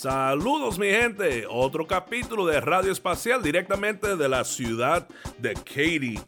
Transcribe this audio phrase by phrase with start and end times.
[0.00, 5.06] Saludos mi gente, otro capítulo de Radio Espacial directamente de la ciudad
[5.36, 6.18] de Katy,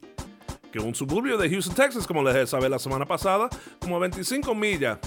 [0.71, 3.49] que es un suburbio de Houston, Texas, como les saber la semana pasada,
[3.81, 4.99] como a 25 millas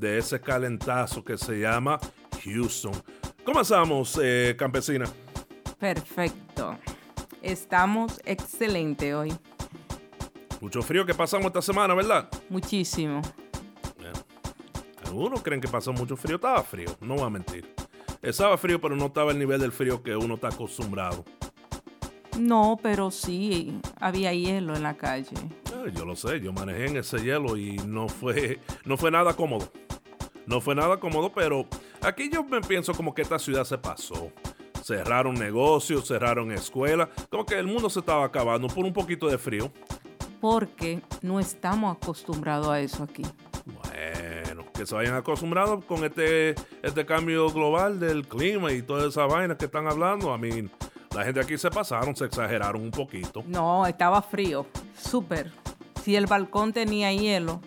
[0.00, 2.00] de ese calentazo que se llama
[2.42, 2.94] Houston.
[3.44, 5.04] ¿Cómo estamos, eh, campesina?
[5.78, 6.74] Perfecto.
[7.42, 9.36] Estamos excelente hoy.
[10.62, 12.30] Mucho frío que pasamos esta semana, ¿verdad?
[12.48, 13.20] Muchísimo.
[15.08, 16.36] Algunos creen que pasó mucho frío.
[16.36, 17.66] Estaba frío, no voy a mentir.
[18.20, 21.24] Estaba frío, pero no estaba el nivel del frío que uno está acostumbrado.
[22.38, 25.34] No, pero sí, había hielo en la calle.
[25.94, 29.72] yo lo sé, yo manejé en ese hielo y no fue, no fue nada cómodo.
[30.46, 31.66] No fue nada cómodo, pero
[32.02, 34.30] aquí yo me pienso como que esta ciudad se pasó.
[34.82, 39.38] Cerraron negocios, cerraron escuelas, como que el mundo se estaba acabando por un poquito de
[39.38, 39.72] frío.
[40.40, 43.22] Porque no estamos acostumbrados a eso aquí.
[44.78, 49.56] Que se vayan acostumbrados con este, este cambio global del clima y toda esa vaina
[49.56, 50.32] que están hablando.
[50.32, 50.70] A mí,
[51.12, 53.42] la gente aquí se pasaron, se exageraron un poquito.
[53.48, 55.50] No, estaba frío, súper.
[56.04, 57.60] Si el balcón tenía hielo,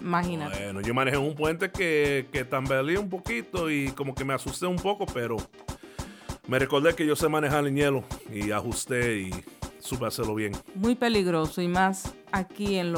[0.00, 0.64] imagínate.
[0.64, 4.64] Bueno, yo manejé un puente que, que tambaleé un poquito y como que me asusté
[4.64, 5.36] un poco, pero
[6.46, 9.44] me recordé que yo sé manejar en hielo y ajusté y
[9.82, 10.52] supe hacerlo bien.
[10.74, 12.94] Muy peligroso y más aquí en,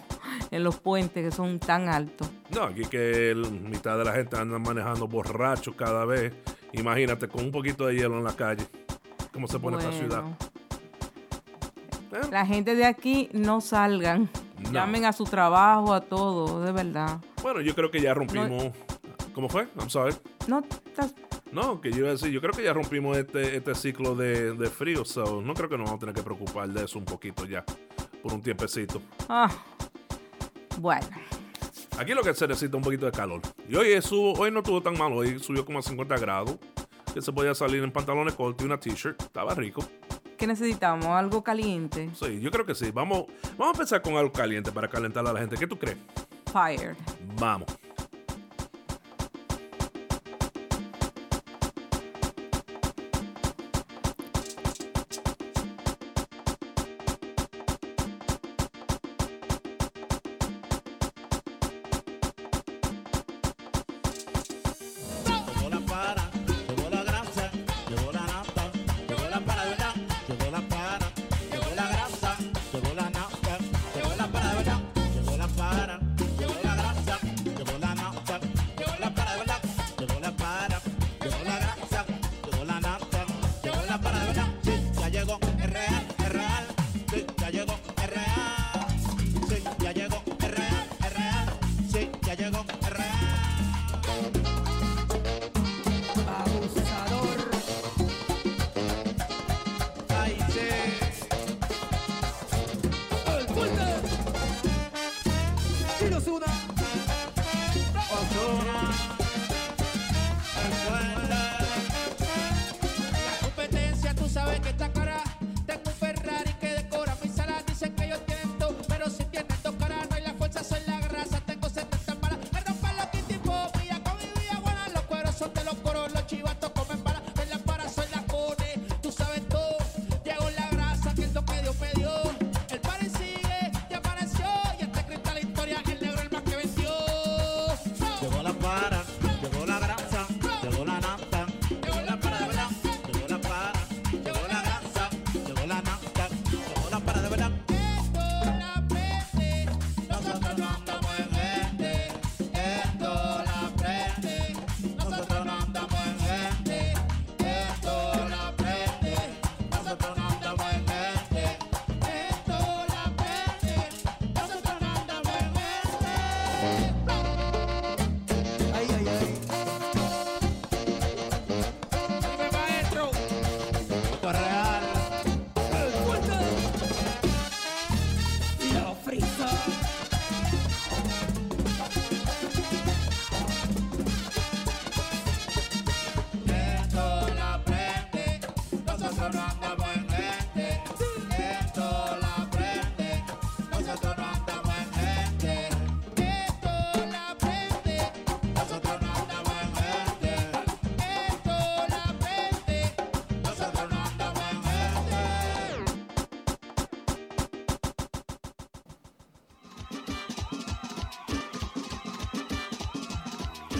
[0.50, 2.28] en los puentes que son tan altos.
[2.54, 6.32] No, aquí que mitad de la gente anda manejando borrachos cada vez.
[6.72, 8.66] Imagínate con un poquito de hielo en la calle.
[9.32, 10.24] ¿Cómo se pone esta ciudad?
[12.12, 12.28] ¿Eh?
[12.30, 14.30] La gente de aquí no salgan.
[14.72, 17.18] Llamen a su trabajo, a todo, de verdad.
[17.42, 18.72] Bueno, yo creo que ya rompimos.
[19.34, 19.68] ¿Cómo fue?
[19.78, 20.14] I'm sorry.
[20.48, 20.62] No,
[21.56, 24.70] no, que yo iba a decir, yo creo que ya rompimos este, este ciclo de,
[24.70, 27.46] frío, so no creo que nos vamos a tener que preocupar de eso un poquito
[27.46, 27.64] ya,
[28.22, 29.00] por un tiempecito.
[29.26, 29.50] Ah,
[30.78, 31.08] bueno.
[31.98, 33.40] Aquí lo que se necesita un poquito de calor.
[33.66, 33.88] Y hoy,
[34.38, 36.58] hoy no estuvo tan mal, hoy subió como a 50 grados,
[37.14, 39.82] que se podía salir en pantalones cortos y una t-shirt, estaba rico.
[40.36, 41.06] ¿Qué necesitamos?
[41.06, 42.10] ¿Algo caliente?
[42.12, 42.90] Sí, yo creo que sí.
[42.90, 43.24] Vamos,
[43.56, 45.56] vamos a empezar con algo caliente para calentar a la gente.
[45.56, 45.96] ¿Qué tú crees?
[46.52, 46.94] Fire.
[47.38, 47.74] Vamos.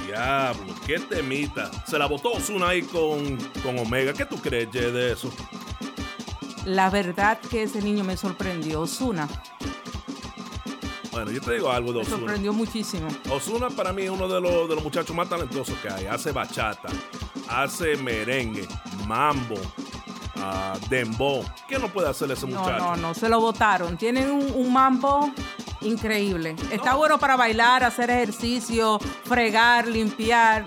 [0.06, 1.70] Diablo, qué temita.
[1.86, 4.12] Se la botó Osuna ahí con, con Omega.
[4.12, 5.30] ¿Qué tú crees, Jay, de eso?
[6.64, 9.28] La verdad que ese niño me sorprendió, Osuna.
[11.12, 12.18] Bueno, yo te digo algo de Me Osuna.
[12.18, 13.08] sorprendió muchísimo.
[13.30, 16.06] Osuna para mí es uno de los, de los muchachos más talentosos que hay.
[16.06, 16.88] Hace bachata,
[17.48, 18.68] hace merengue,
[19.06, 19.54] mambo,
[20.36, 21.44] ah, dembow.
[21.68, 22.78] ¿Qué no puede hacer ese No, muchacho?
[22.84, 23.96] no, no, se lo votaron.
[23.96, 25.30] Tienen un, un mambo
[25.80, 26.56] increíble.
[26.70, 30.64] Está bueno para bailar, hacer ejercicio, fregar, limpiar,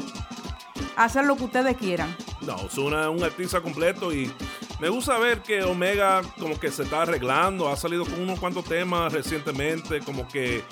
[0.96, 2.16] hacer lo que ustedes quieran.
[2.42, 4.32] No, es un artista completo y
[4.80, 8.64] me gusta ver que Omega como que se está arreglando, ha salido con unos cuantos
[8.66, 10.64] temas recientemente, como que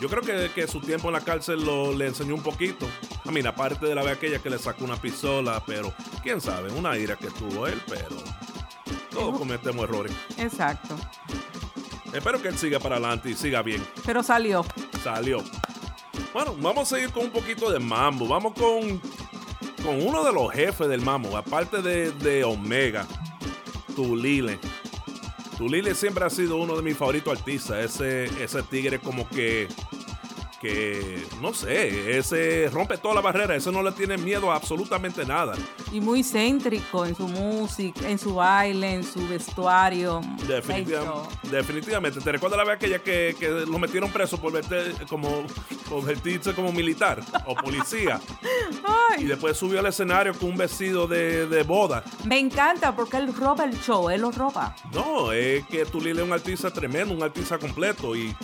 [0.00, 2.86] yo creo que, que su tiempo en la cárcel lo, le enseñó un poquito.
[3.26, 5.92] A mí, aparte de la vez aquella que le sacó una pistola, pero
[6.22, 8.16] quién sabe, una ira que tuvo él, pero
[9.10, 10.12] todos cometemos errores.
[10.38, 10.96] Exacto.
[12.12, 13.86] Espero que él siga para adelante y siga bien.
[14.04, 14.64] Pero salió.
[15.02, 15.42] Salió.
[16.32, 18.26] Bueno, vamos a seguir con un poquito de mambo.
[18.26, 19.00] Vamos con,
[19.84, 23.06] con uno de los jefes del mambo, aparte de, de Omega,
[23.94, 24.58] Tulile.
[25.56, 27.84] Tulile siempre ha sido uno de mis favoritos artistas.
[27.84, 29.68] Ese, ese tigre como que,
[30.60, 33.56] que, no sé, ese rompe toda la barrera.
[33.56, 35.54] Ese no le tiene miedo a absolutamente nada.
[35.90, 40.20] Y muy céntrico en su música, en su baile, en su vestuario.
[40.46, 41.50] Definitiva- Ay, no.
[41.50, 42.20] definitivamente.
[42.20, 45.44] ¿Te recuerdas la vez aquella que, que lo metieron preso por, verte, como,
[45.88, 48.20] por vestirse como militar o policía?
[48.84, 52.04] Ay, Y después subió al escenario con un vestido de, de boda.
[52.24, 54.74] me encanta porque él roba el show, él lo roba.
[54.92, 58.14] No, es que Tulile es un artista tremendo, un artista completo.
[58.14, 58.34] Y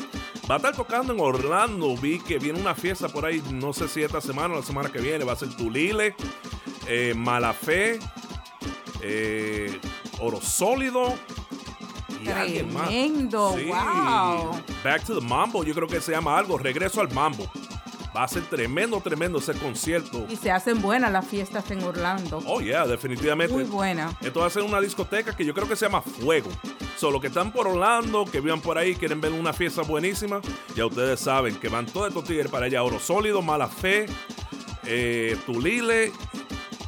[0.49, 1.97] va a estar tocando en Orlando.
[1.97, 4.91] Vi que viene una fiesta por ahí, no sé si esta semana o la semana
[4.91, 5.25] que viene.
[5.25, 6.15] Va a ser Tulile,
[6.87, 7.99] eh, Malafé,
[9.03, 9.81] eh,
[10.21, 11.15] Oro Sólido.
[12.23, 12.89] Y alguien más.
[12.89, 14.63] Tremendo, wow.
[14.83, 16.59] Back to the Mambo, yo creo que se llama algo.
[16.59, 17.51] Regreso al Mambo.
[18.17, 20.25] Va a ser tremendo, tremendo ese concierto.
[20.31, 22.43] Y se hacen buenas las fiestas en Orlando.
[22.47, 23.53] Oh, yeah, definitivamente.
[23.53, 24.17] Muy buena.
[24.23, 26.49] Esto va a ser una discoteca que yo creo que se llama Fuego.
[26.97, 30.41] Solo que están por Orlando, que vivan por ahí, quieren ver una fiesta buenísima.
[30.75, 32.83] Ya ustedes saben que van todos estos tigres para allá.
[32.83, 34.07] Oro Sólido, Mala Fe,
[34.87, 36.11] eh, Tulile.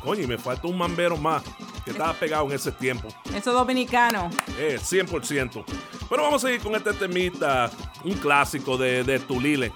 [0.02, 1.42] Coño, y me falta un mambero más
[1.84, 3.08] que estaba pegado en ese tiempo.
[3.34, 4.30] Eso dominicano.
[4.58, 5.62] Eh, 100%.
[6.08, 7.70] Pero vamos a seguir con este temita,
[8.02, 9.72] un clásico de, de Tulile,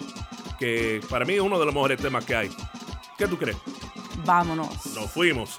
[0.62, 2.50] que para mí es uno de los mejores temas que hay.
[3.18, 3.56] ¿Qué tú crees?
[4.24, 4.68] Vámonos.
[4.94, 5.58] Nos fuimos.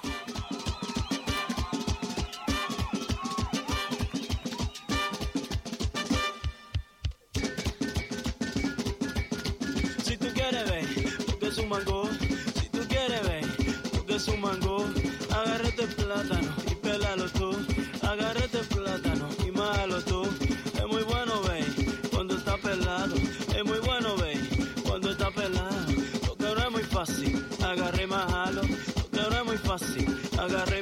[30.44, 30.73] Agarré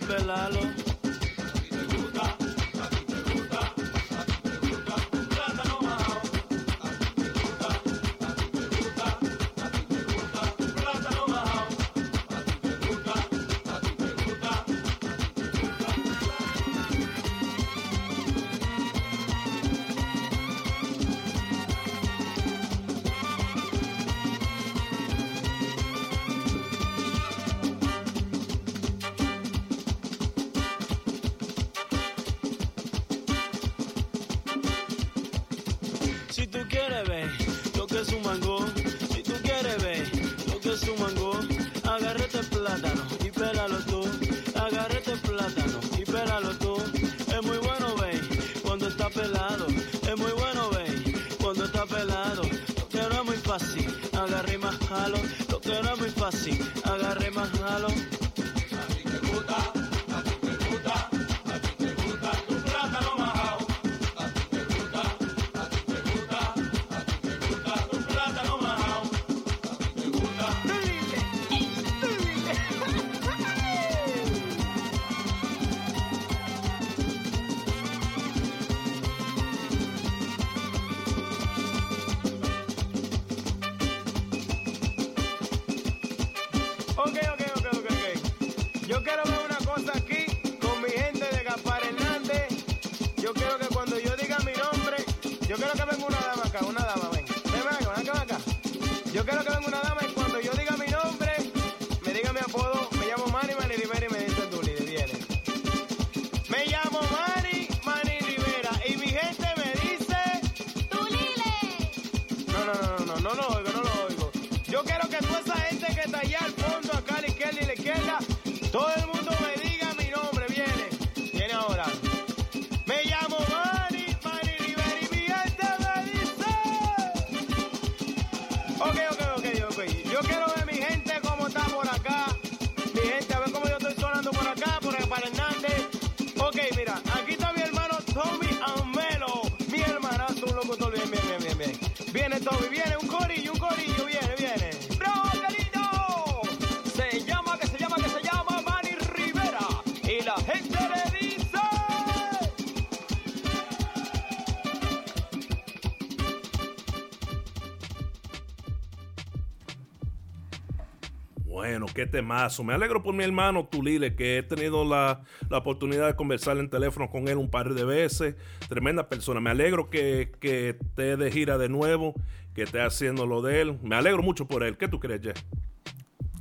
[162.03, 162.65] qué temazo.
[162.65, 166.69] Me alegro por mi hermano Tulile, que he tenido la, la, oportunidad de conversar en
[166.69, 168.35] teléfono con él un par de veces.
[168.69, 169.41] Tremenda persona.
[169.41, 172.15] Me alegro que, que esté de gira de nuevo,
[172.55, 173.79] que esté haciendo lo de él.
[173.83, 174.77] Me alegro mucho por él.
[174.77, 175.35] ¿Qué tú crees, Jay?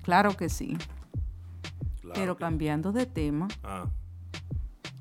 [0.01, 0.75] Claro que sí.
[2.01, 2.39] Claro Pero que...
[2.39, 3.47] cambiando de tema.
[3.63, 3.87] Ah.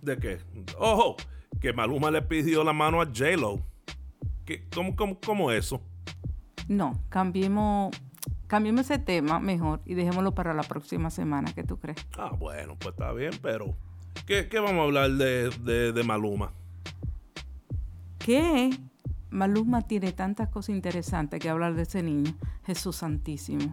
[0.03, 0.39] ¿De qué?
[0.79, 1.17] Ojo,
[1.59, 3.61] que Maluma le pidió la mano a J-Lo.
[4.75, 5.81] ¿Cómo, cómo, ¿Cómo eso?
[6.69, 7.97] No, cambiemos
[8.51, 11.53] cambiemos ese tema mejor y dejémoslo para la próxima semana.
[11.55, 12.05] ¿Qué tú crees?
[12.19, 13.77] Ah, bueno, pues está bien, pero
[14.27, 16.53] ¿qué, qué vamos a hablar de, de, de, Maluma?
[18.19, 18.77] ¿Qué?
[19.31, 22.35] Maluma tiene tantas cosas interesantes que hablar de ese niño.
[22.67, 23.73] Jesús Santísimo.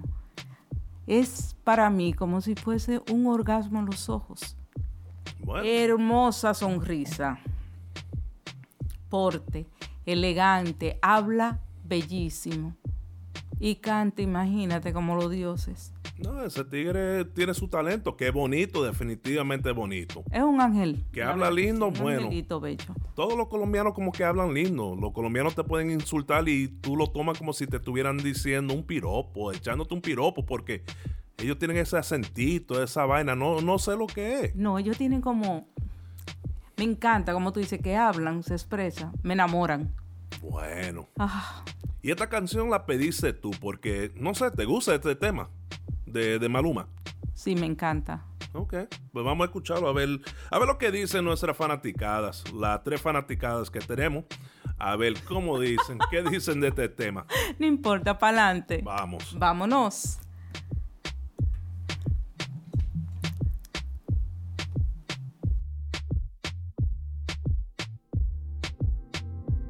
[1.07, 4.57] Es para mí como si fuese un orgasmo en los ojos.
[5.39, 5.67] Bueno.
[5.67, 7.39] Hermosa sonrisa.
[9.09, 9.65] Porte,
[10.05, 12.75] elegante, habla bellísimo
[13.59, 15.93] y canta, imagínate, como los dioses.
[16.19, 20.23] No, ese tigre tiene su talento, que es bonito, definitivamente bonito.
[20.31, 21.05] Es un ángel.
[21.11, 22.29] Que habla lindo, un bueno.
[22.29, 22.95] Bello.
[23.15, 24.95] Todos los colombianos como que hablan lindo.
[24.99, 28.83] Los colombianos te pueden insultar y tú lo tomas como si te estuvieran diciendo un
[28.83, 30.83] piropo, echándote un piropo, porque
[31.37, 34.55] ellos tienen ese acentito, esa vaina, no, no sé lo que es.
[34.55, 35.67] No, ellos tienen como...
[36.77, 39.93] Me encanta, como tú dices, que hablan, se expresan, me enamoran.
[40.41, 41.09] Bueno.
[41.17, 41.63] Ah.
[42.01, 45.49] Y esta canción la pediste tú porque, no sé, ¿te gusta este tema
[46.05, 46.87] de, de Maluma?
[47.33, 48.25] Sí, me encanta.
[48.53, 48.73] Ok,
[49.11, 50.09] pues vamos a escucharlo, a ver,
[50.49, 54.25] a ver lo que dicen nuestras fanaticadas, las tres fanaticadas que tenemos,
[54.79, 57.25] a ver cómo dicen, qué dicen de este tema.
[57.59, 58.81] No importa, para adelante.
[58.83, 59.35] Vamos.
[59.37, 60.19] Vámonos.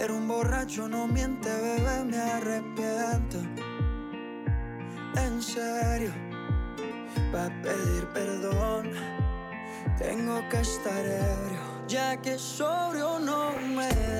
[0.00, 3.36] Pero un borracho no miente, bebé, me arrepiento.
[5.14, 6.10] En serio,
[7.30, 8.92] para pedir perdón,
[9.98, 14.19] tengo que estar ebrio, ya que sobrio no me.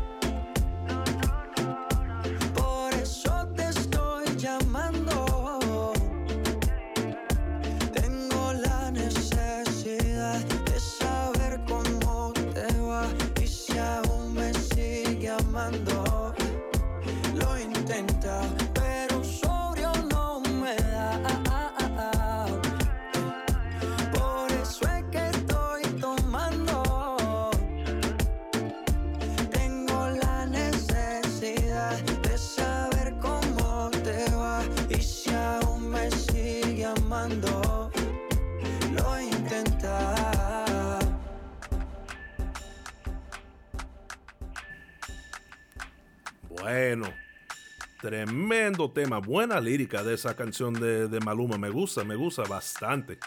[48.81, 53.19] Tremendo tema, buena lírica de esa canción de, de Maluma, me gusta, me gusta bastante.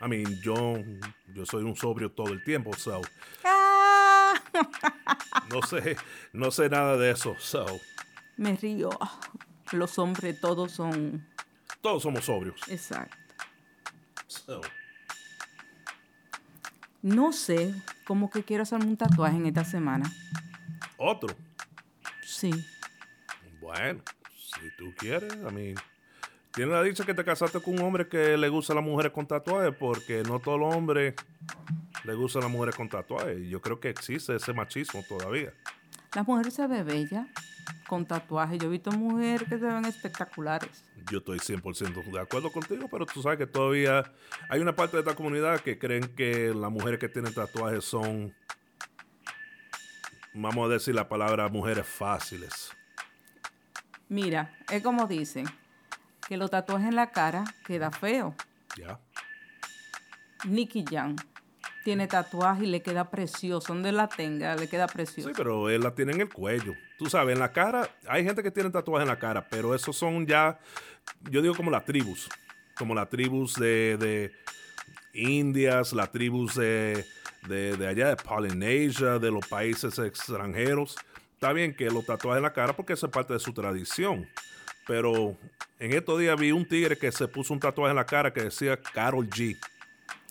[0.00, 0.76] I mean, yo,
[1.34, 3.00] yo soy un sobrio todo el tiempo, so.
[3.44, 4.34] Ah.
[5.50, 5.96] no sé,
[6.32, 7.64] no sé nada de eso, so.
[8.36, 8.90] Me río.
[9.72, 11.26] Los hombres todos son.
[11.80, 12.60] Todos somos sobrios.
[12.68, 13.16] Exacto.
[14.26, 14.60] So.
[17.02, 17.74] No sé,
[18.06, 20.10] como que quiero hacerme un tatuaje en esta semana.
[20.98, 21.34] Otro.
[22.26, 22.52] Sí.
[23.64, 24.02] Bueno,
[24.36, 25.74] si tú quieres, a mí.
[26.52, 29.10] Tiene la dicha que te casaste con un hombre que le gusta a las mujeres
[29.10, 31.14] con tatuajes, porque no todos los hombres
[32.04, 33.40] le gustan a las mujeres con tatuajes.
[33.40, 35.54] Y yo creo que existe ese machismo todavía.
[36.14, 37.26] Las mujeres se ven bellas
[37.88, 38.58] con tatuajes.
[38.58, 40.84] Yo he visto mujeres que se ven espectaculares.
[41.10, 44.12] Yo estoy 100% de acuerdo contigo, pero tú sabes que todavía
[44.50, 48.34] hay una parte de esta comunidad que creen que las mujeres que tienen tatuajes son,
[50.34, 52.70] vamos a decir la palabra, mujeres fáciles.
[54.08, 55.46] Mira, es como dicen,
[56.28, 58.34] que los tatuajes en la cara queda feo.
[58.76, 58.98] Ya.
[60.44, 61.16] Nicky Jam
[61.84, 63.72] tiene tatuaje y le queda precioso.
[63.72, 65.28] Donde la tenga, le queda precioso.
[65.28, 66.72] Sí, pero él la tiene en el cuello.
[66.98, 69.96] Tú sabes, en la cara, hay gente que tiene tatuajes en la cara, pero esos
[69.96, 70.58] son ya,
[71.30, 72.28] yo digo como las tribus.
[72.76, 74.32] Como las tribus de, de
[75.12, 77.04] Indias, las tribus de,
[77.46, 80.96] de, de allá de Polynesia, de los países extranjeros.
[81.34, 84.26] Está bien que los tatuajes en la cara porque eso es parte de su tradición.
[84.86, 85.36] Pero
[85.78, 88.42] en estos días vi un tigre que se puso un tatuaje en la cara que
[88.42, 89.58] decía Carol G.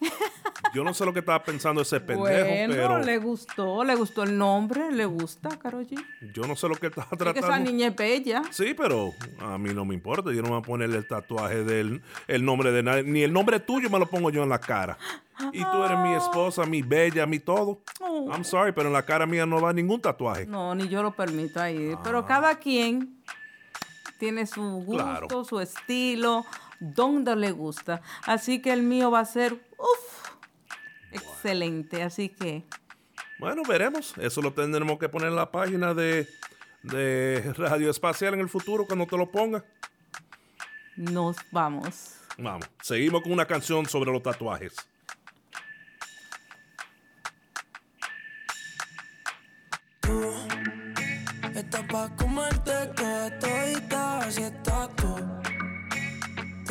[0.73, 4.23] Yo no sé lo que estaba pensando ese pendejo, bueno, pero le gustó, le gustó
[4.23, 6.03] el nombre, le gusta, Karol G.
[6.33, 7.71] yo no sé lo que estaba Es que esa tratando.
[7.71, 8.41] niña es bella.
[8.49, 10.31] Sí, pero a mí no me importa.
[10.31, 13.03] Yo no me voy a ponerle el tatuaje del el nombre de nadie.
[13.03, 14.97] Ni el nombre tuyo me lo pongo yo en la cara.
[15.51, 17.81] Y tú eres mi esposa, mi bella, mi todo.
[17.99, 18.29] Oh.
[18.31, 20.45] I'm sorry, pero en la cara mía no va ningún tatuaje.
[20.45, 21.91] No, ni yo lo permito ahí.
[21.95, 22.01] Ah.
[22.03, 23.21] Pero cada quien
[24.19, 25.43] tiene su gusto, Claro.
[25.43, 26.45] su estilo,
[26.79, 28.01] donde le gusta.
[28.25, 30.22] Así que el mío va a ser, uff,
[31.13, 32.03] excelente.
[32.03, 32.63] Así que
[33.39, 34.13] Bueno, veremos.
[34.17, 36.27] Eso lo tendremos que poner en la página de,
[36.83, 39.63] de Radio Espacial en el futuro cuando te lo ponga.
[40.95, 42.15] nos vamos.
[42.37, 44.75] Vamos, seguimos con una canción sobre los tatuajes.
[51.55, 55.15] Estás pa' comerte toda todita, estás tú.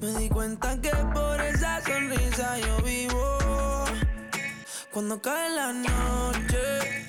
[0.00, 3.38] Me di cuenta que por esa sonrisa yo vivo.
[4.92, 7.06] Cuando cae la noche,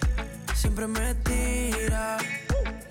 [0.53, 2.17] siempre me tira.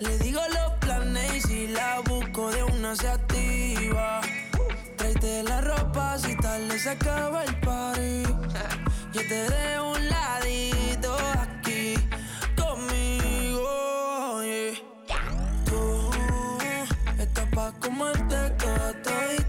[0.00, 4.20] Le digo los planes y si la busco de una se activa.
[4.96, 8.22] Tráete la ropa si tarde se acaba el party.
[9.12, 11.94] Yo te dejo un ladito aquí
[12.56, 14.42] conmigo.
[14.44, 15.24] yeah.
[15.64, 16.10] Tú
[17.18, 19.47] estás pa' comerte toda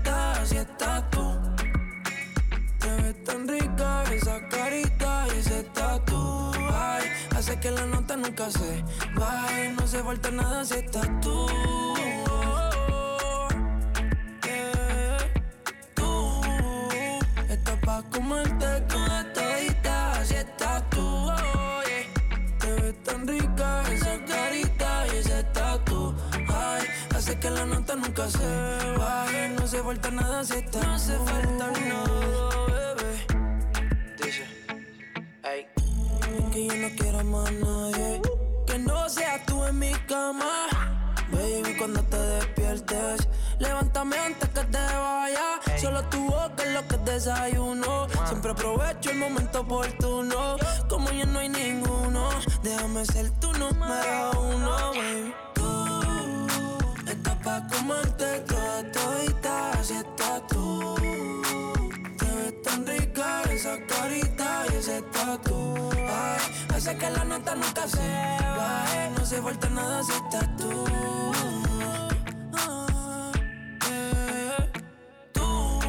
[3.30, 6.52] tan rica esa carita y ese tatu.
[6.74, 7.04] Ay,
[7.38, 8.84] hace que la nota nunca se
[9.16, 11.46] baje, no se falta nada si estás tú.
[14.46, 15.18] Yeah.
[15.94, 16.10] Tú
[17.50, 21.06] estás pa' comerte toda todita, así estás tú.
[21.06, 22.58] Oh, yeah.
[22.60, 26.16] Te ves tan rica esa carita y ese tatu.
[26.48, 26.84] Ay,
[27.16, 28.50] hace que la nota nunca se
[28.98, 29.50] baje.
[29.50, 30.82] No se falta nada si está.
[30.82, 32.79] No se falta nada,
[36.52, 38.22] Que yo no quiero más nadie.
[38.66, 40.68] Que no seas tú en mi cama.
[41.32, 43.28] Baby, cuando te despiertes,
[43.60, 45.60] levántame antes que te vaya.
[45.80, 48.08] Solo tu boca es lo que desayuno.
[48.28, 50.58] Siempre aprovecho el momento oportuno.
[50.90, 52.30] Como ya no hay ninguno,
[52.64, 55.34] déjame ser tu número uno, baby.
[55.54, 56.48] Tú
[57.08, 60.96] estás pa' comerte toda todita, así estás tú.
[62.18, 65.99] Te ves tan rica esa carita y ese tatu.
[66.80, 67.98] Hace que la nota nunca se
[68.58, 69.10] baje.
[69.18, 70.86] No se falta nada si estás tú.
[72.56, 73.32] Ah,
[73.92, 74.72] eh.
[75.34, 75.80] Tú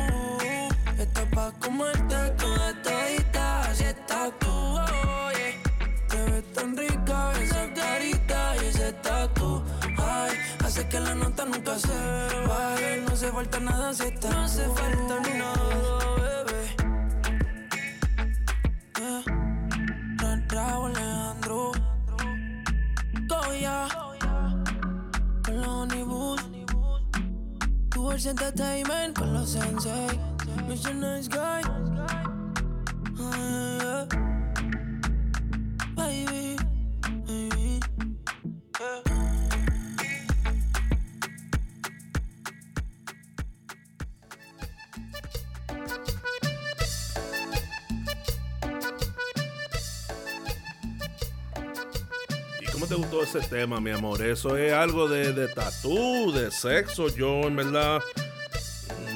[0.99, 4.49] estás pa' comerte toda todita, así estás tú.
[4.51, 6.09] oh, yeah.
[6.09, 9.63] Te ves tan rica esa carita y ese tatu.
[9.97, 11.95] Ay, hace que la nota nunca se
[12.49, 13.05] baje.
[13.09, 16.00] No se falta nada si estás No se falta nada,
[28.21, 30.21] Universe Entertainment con los sensei.
[30.69, 30.95] Mr.
[30.95, 31.63] Nice Guy.
[33.19, 34.30] Ah, Baby,
[53.21, 54.23] ¿Y cómo te gustó ese tema, mi amor?
[54.23, 57.09] Eso es algo de, de tatú, de sexo.
[57.09, 58.01] Yo, en verdad,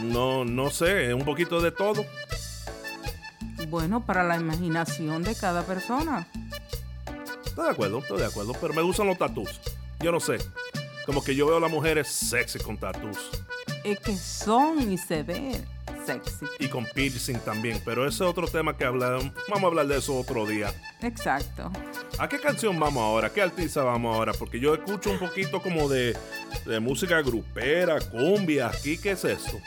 [0.02, 2.04] no, no sé, es un poquito de todo.
[3.68, 6.26] Bueno, para la imaginación de cada persona.
[7.44, 9.60] Estoy de acuerdo, estoy de acuerdo, pero me gustan los tatús.
[10.00, 10.38] Yo no sé.
[11.06, 13.30] Como que yo veo a las mujeres sexy con tatús.
[13.84, 15.64] Es que son y se ven
[16.04, 16.46] sexy.
[16.58, 19.32] Y con piercing también, pero ese es otro tema que hablamos.
[19.48, 20.72] Vamos a hablar de eso otro día.
[21.00, 21.70] Exacto.
[22.18, 23.30] ¿A qué canción vamos ahora?
[23.30, 24.32] ¿Qué artista vamos ahora?
[24.32, 26.16] Porque yo escucho un poquito como de,
[26.66, 28.68] de música grupera, cumbia.
[28.68, 29.58] ¿Aquí qué es esto?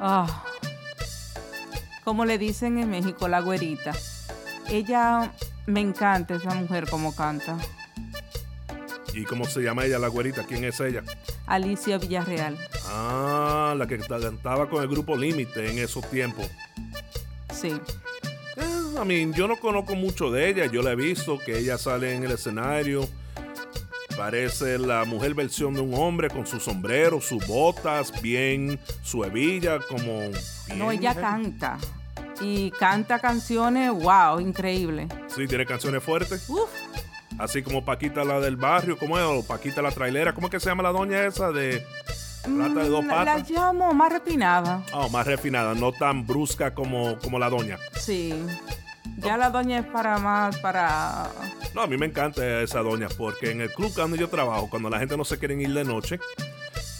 [0.00, 0.44] Ah,
[2.04, 3.92] como le dicen en México, la güerita.
[4.70, 5.32] Ella,
[5.66, 7.58] me encanta esa mujer como canta.
[9.18, 10.44] ¿Y cómo se llama ella, la güerita?
[10.46, 11.02] ¿Quién es ella?
[11.44, 12.56] Alicia Villarreal.
[12.86, 16.48] Ah, la que cantaba con el grupo Límite en esos tiempos.
[17.52, 17.72] Sí.
[18.56, 20.66] Eh, I mean, yo no conozco mucho de ella.
[20.66, 23.08] Yo la he visto que ella sale en el escenario.
[24.16, 29.80] Parece la mujer versión de un hombre con su sombrero, sus botas, bien, su hebilla,
[29.80, 30.30] como.
[30.76, 31.76] No, ella canta.
[32.40, 35.08] Y canta canciones, wow, increíble.
[35.26, 36.48] Sí, tiene canciones fuertes.
[36.48, 36.70] Uf,
[37.38, 39.24] Así como Paquita la del barrio, ¿cómo es?
[39.24, 40.32] O Paquita la trailera.
[40.32, 41.84] ¿Cómo es que se llama la doña esa de
[42.44, 43.50] plata de dos mm, la, la patas?
[43.50, 44.82] llamo más refinada.
[44.92, 47.78] Oh, más refinada, no tan brusca como, como la doña.
[47.96, 48.34] Sí.
[49.18, 51.30] Ya la doña es para más, para...
[51.74, 54.90] No, a mí me encanta esa doña porque en el club donde yo trabajo, cuando
[54.90, 56.20] la gente no se quiere ir de noche,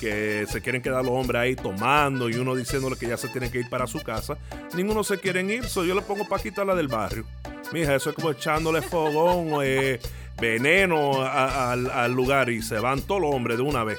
[0.01, 3.51] que se quieren quedar los hombres ahí tomando y uno diciéndole que ya se tienen
[3.51, 4.37] que ir para su casa,
[4.75, 7.25] ninguno se quieren ir, so yo le pongo Paquita la del barrio.
[7.73, 10.01] Mija, eso es como echándole fogón o eh,
[10.41, 13.99] veneno a- a- al, lugar y se van todos los hombres de una vez.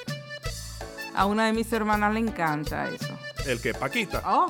[1.14, 3.18] A una de mis hermanas le encanta eso.
[3.46, 4.22] El que Paquita.
[4.24, 4.46] Oh,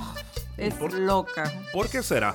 [0.56, 1.50] es por- loca.
[1.72, 2.34] ¿Por qué será?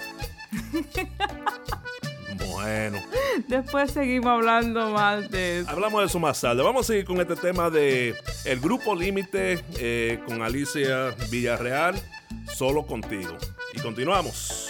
[2.52, 3.00] bueno.
[3.48, 5.70] Después seguimos hablando más de eso.
[5.70, 6.64] Hablamos de eso más tarde.
[6.64, 8.16] Vamos a seguir con este tema de
[8.46, 11.96] el grupo Límite eh, con Alicia Villarreal,
[12.54, 13.38] solo contigo.
[13.74, 14.70] Y continuamos.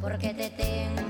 [0.00, 1.09] Porque te tengo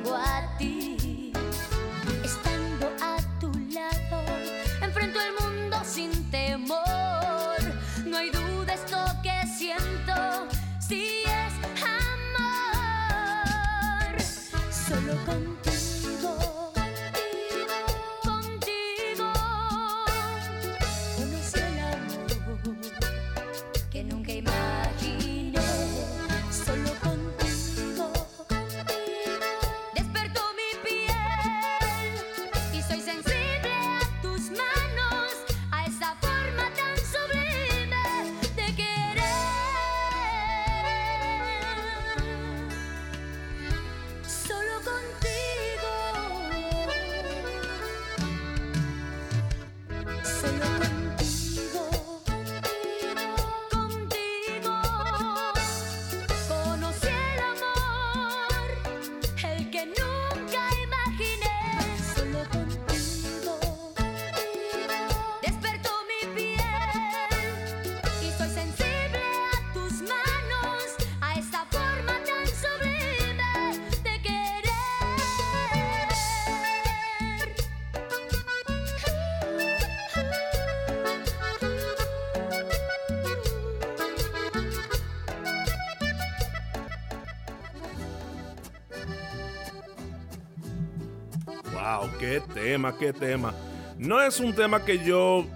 [92.21, 93.55] qué tema, qué tema.
[93.99, 95.47] No es un tema que yo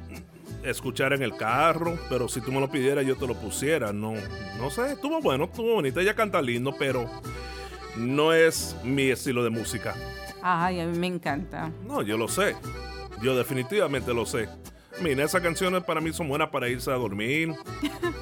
[0.64, 3.92] escuchara en el carro, pero si tú me lo pidieras yo te lo pusiera.
[3.92, 4.14] No,
[4.58, 6.00] no sé, estuvo bueno, estuvo bonito.
[6.00, 7.08] Ella canta lindo, pero
[7.96, 9.94] no es mi estilo de música.
[10.42, 11.70] Ay, a mí me encanta.
[11.86, 12.56] No, yo lo sé.
[13.22, 14.48] Yo definitivamente lo sé.
[15.02, 17.54] Mira, esas canciones para mí son buenas para irse a dormir.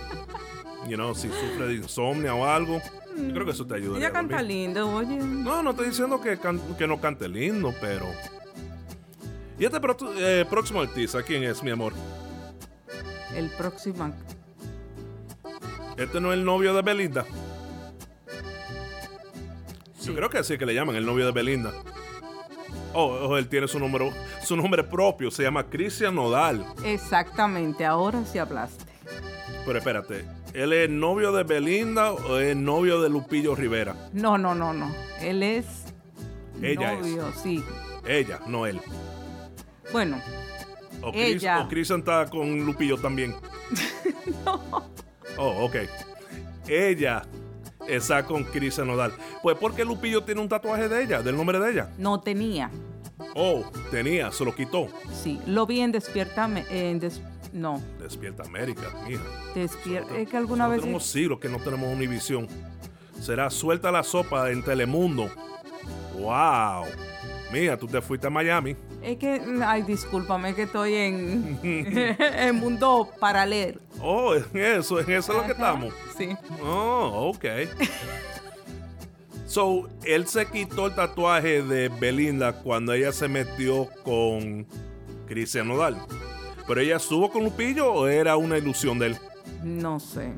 [0.88, 2.81] you know, si sufre de insomnio o algo.
[3.16, 3.98] Yo creo que eso te ayuda.
[3.98, 5.16] Ella canta lindo, oye.
[5.16, 6.38] No, no estoy diciendo que,
[6.79, 8.07] que no cante lindo, pero.
[9.59, 9.79] ¿Y este
[10.18, 11.92] eh, próximo artista quién es, mi amor?
[13.35, 14.12] El próximo.
[15.96, 17.25] ¿Este no es el novio de Belinda?
[20.03, 21.72] Yo creo que así que le llaman el novio de Belinda.
[22.94, 26.66] Oh, él tiene su número, su nombre propio, se llama Cristian Nodal.
[26.85, 28.85] Exactamente, ahora sí hablaste.
[29.64, 33.94] Pero espérate, ¿él es novio de Belinda o es novio de Lupillo Rivera?
[34.12, 34.94] No, no, no, no.
[35.20, 35.66] Él es
[36.60, 37.62] Ella novio, sí.
[38.06, 38.80] Ella, no él.
[39.92, 40.20] Bueno.
[41.02, 41.66] O ella.
[41.68, 43.34] Cristian está con Lupillo también.
[44.44, 44.60] no.
[45.36, 45.76] Oh, ok.
[46.68, 47.22] Ella
[47.88, 49.12] está con Cristian Nodal.
[49.42, 51.90] Pues porque Lupillo tiene un tatuaje de ella, del nombre de ella.
[51.98, 52.70] No tenía.
[53.34, 54.88] Oh, tenía, se lo quitó.
[55.12, 56.98] Sí, lo vi en Despierta, en
[57.52, 57.82] no.
[57.98, 59.22] Despierta América, mija.
[59.54, 60.80] Despierta, es que alguna vez...
[60.80, 62.48] Tenemos siglos que no tenemos Univisión.
[63.20, 65.30] Será Suelta la Sopa en Telemundo.
[66.18, 66.86] ¡Wow!
[67.52, 68.74] Mira, tú te fuiste a Miami.
[69.02, 71.58] Es que, ay, discúlpame que estoy en,
[72.18, 73.78] en mundo paralelo.
[74.00, 75.92] Oh, en eso, en eso es lo que estamos.
[76.16, 76.30] Sí.
[76.62, 77.44] Oh, ok.
[79.46, 84.66] so, él se quitó el tatuaje de Belinda cuando ella se metió con
[85.26, 85.98] Cristian Nodal.
[86.66, 89.18] ¿Pero ella estuvo con Lupillo o era una ilusión de él?
[89.62, 90.33] No sé.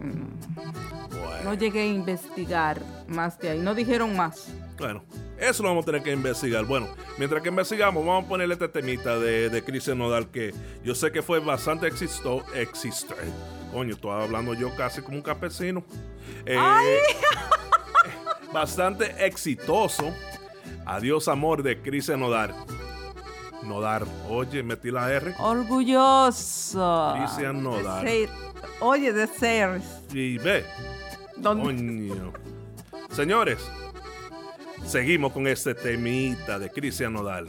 [1.44, 3.58] No llegué a investigar más de ahí.
[3.58, 4.48] No dijeron más.
[4.78, 5.04] Bueno,
[5.38, 6.64] eso lo vamos a tener que investigar.
[6.64, 10.94] Bueno, mientras que investigamos, vamos a ponerle este temita de, de Cristian Nodal que yo
[10.94, 13.14] sé que fue bastante existo, existo.
[13.72, 15.84] Coño, estoy hablando yo casi como un campesino.
[16.46, 16.58] Eh,
[18.52, 20.12] bastante exitoso.
[20.86, 22.54] Adiós, amor de Cristian Nodal.
[23.64, 24.04] Nodar.
[24.28, 25.34] Oye, metí la R.
[25.38, 27.14] Orgulloso.
[27.16, 28.06] Cristian Nodal.
[28.80, 29.80] Oye, de ser.
[30.12, 30.64] Y ve.
[31.42, 32.32] Coño.
[33.10, 33.58] Señores,
[34.86, 37.48] seguimos con este temita de Cristian Nodal.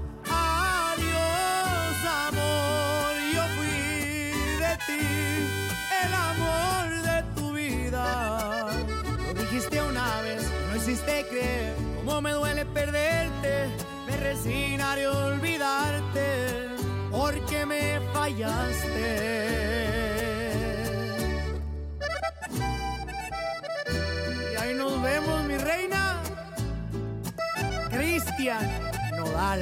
[2.03, 3.67] Amor, yo fui
[4.59, 5.03] de ti,
[6.03, 8.67] el amor de tu vida.
[9.33, 13.67] Lo dijiste una vez, no hiciste creer cómo me duele perderte.
[14.07, 16.69] Me resignaré a olvidarte
[17.11, 19.51] porque me fallaste.
[24.53, 26.21] Y ahí nos vemos, mi reina.
[27.89, 28.67] Cristian
[29.17, 29.61] Nodal.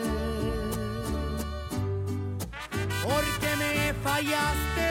[3.03, 4.89] Porque me fallaste.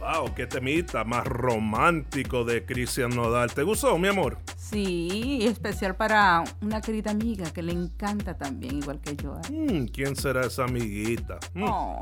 [0.00, 3.52] Wow, qué temita más romántico de Cristian Nodal.
[3.54, 4.36] ¿Te gustó, mi amor?
[4.54, 9.38] Sí, especial para una querida amiga que le encanta también, igual que yo.
[9.48, 9.50] ¿eh?
[9.50, 11.38] Mm, ¿Quién será esa amiguita?
[11.54, 12.00] Mm, Oh,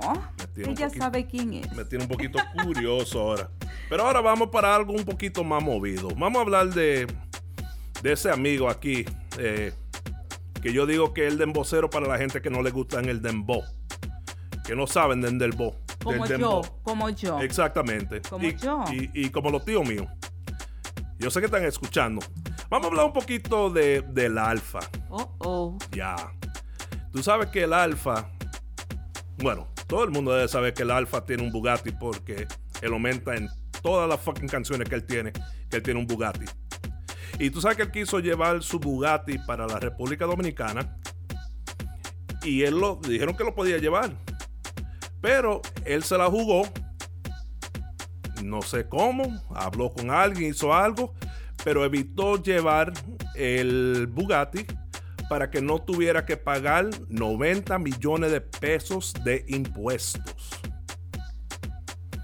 [0.56, 1.72] ella poquito- sabe quién es.
[1.76, 3.50] Me tiene un poquito curioso ahora.
[3.88, 6.08] Pero ahora vamos para algo un poquito más movido.
[6.16, 7.06] Vamos a hablar de,
[8.02, 9.04] de ese amigo aquí.
[9.38, 9.72] eh,
[10.62, 13.08] que yo digo que es el dembocero para la gente que no le gusta en
[13.08, 13.64] el dembow.
[14.64, 15.74] Que no saben del dembow.
[16.02, 16.82] Como del yo, dembow.
[16.82, 17.40] como yo.
[17.40, 18.20] Exactamente.
[18.22, 18.84] Como y, yo.
[18.92, 20.06] Y, y como los tíos míos.
[21.18, 22.24] Yo sé que están escuchando.
[22.70, 24.80] Vamos a hablar un poquito de, del alfa.
[25.10, 25.78] Oh, oh.
[25.90, 26.14] Ya.
[27.12, 28.30] Tú sabes que el Alfa.
[29.38, 32.46] Bueno, todo el mundo debe saber que el Alfa tiene un Bugatti porque
[32.80, 33.48] él aumenta en
[33.82, 35.32] todas las fucking canciones que él tiene,
[35.68, 36.46] que él tiene un Bugatti.
[37.42, 40.96] Y tú sabes que él quiso llevar su Bugatti para la República Dominicana.
[42.44, 44.12] Y él lo dijeron que lo podía llevar.
[45.20, 46.62] Pero él se la jugó.
[48.44, 49.42] No sé cómo.
[49.56, 51.14] Habló con alguien, hizo algo.
[51.64, 52.92] Pero evitó llevar
[53.34, 54.64] el Bugatti
[55.28, 60.60] para que no tuviera que pagar 90 millones de pesos de impuestos.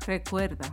[0.06, 0.72] Recuerda,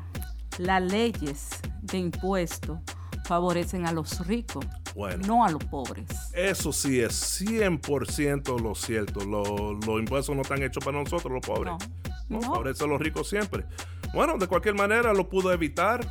[0.60, 1.50] las leyes
[1.82, 2.78] de impuestos
[3.26, 5.26] favorecen a los ricos, Bueno.
[5.28, 6.06] no a los pobres.
[6.34, 9.26] Eso sí es 100% lo cierto.
[9.26, 11.74] Lo- los impuestos no están hechos para nosotros, los pobres.
[11.74, 11.78] No.
[12.30, 12.54] No, No.
[12.54, 13.66] favorece a los ricos siempre.
[14.14, 16.08] Bueno, de cualquier manera lo pudo evitar.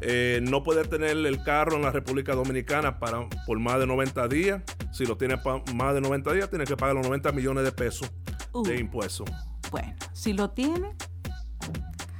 [0.00, 4.28] Eh, no poder tener el carro en la República Dominicana para, por más de 90
[4.28, 4.62] días.
[4.92, 7.72] Si lo tiene pa- más de 90 días, tiene que pagar los 90 millones de
[7.72, 8.08] pesos
[8.52, 8.62] Uh.
[8.62, 9.28] de impuestos.
[9.72, 10.94] Bueno, si lo tiene,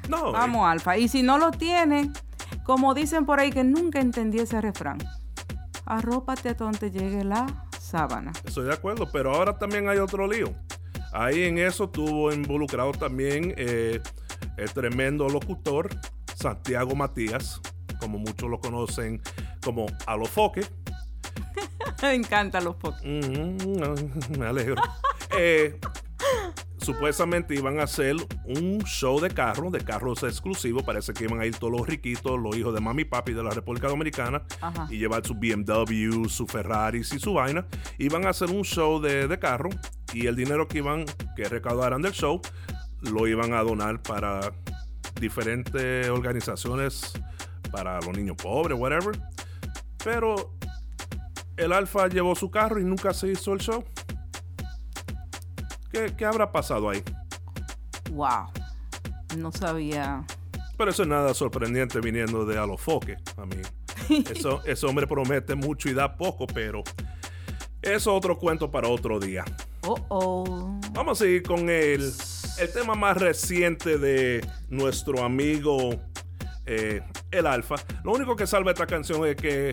[0.09, 0.97] No, vamos, Alfa.
[0.97, 2.11] Y si no lo tiene,
[2.69, 4.99] como dicen por ahí que nunca entendí ese refrán,
[5.87, 8.31] arrópate a donde llegue la sábana.
[8.45, 10.55] Estoy de acuerdo, pero ahora también hay otro lío.
[11.15, 14.03] Ahí en eso estuvo involucrado también eh,
[14.59, 15.89] el tremendo locutor
[16.35, 17.59] Santiago Matías,
[18.01, 19.23] como muchos lo conocen
[19.65, 20.67] como Alofoque.
[22.03, 23.07] Me encantan los podcasts.
[23.07, 24.77] Ujú, me alegro.
[25.39, 25.79] Eh,
[26.89, 28.17] supuestamente iban a hacer
[28.47, 30.85] un show de carros, de carros exclusivos.
[30.85, 33.43] Parece que iban a ir todos los riquitos, los hijos de mami y papi de
[33.43, 34.89] la República Dominicana, Ajá.
[34.89, 37.67] y llevar sus BMW, sus Ferraris y su vaina.
[37.99, 39.69] Iban a hacer un show de, de carro
[40.15, 41.05] y el dinero que iban,
[41.37, 42.41] que recaudaran del show,
[43.03, 44.51] lo iban a donar para
[45.21, 47.13] diferentes organizaciones,
[47.71, 49.15] para los niños pobres, whatever.
[50.03, 50.55] Pero
[51.59, 53.85] el Alfa llevó su carro y nunca se hizo el show.
[55.99, 57.03] ¿Qué, qué habrá pasado ahí?
[58.13, 58.53] Wow.
[59.37, 60.25] No sabía.
[60.77, 63.17] Pero eso es nada sorprendente viniendo de Alofoque.
[63.37, 63.57] A mí,
[64.31, 66.85] eso, ese hombre promete mucho y da poco, pero
[67.83, 69.45] eso es otro cuento para otro día.
[69.83, 70.81] Oh, oh.
[70.93, 72.13] Vamos a seguir con el,
[72.59, 76.01] el tema más reciente de nuestro amigo
[76.65, 77.75] eh, El Alfa.
[78.05, 79.73] Lo único que salva esta canción es que,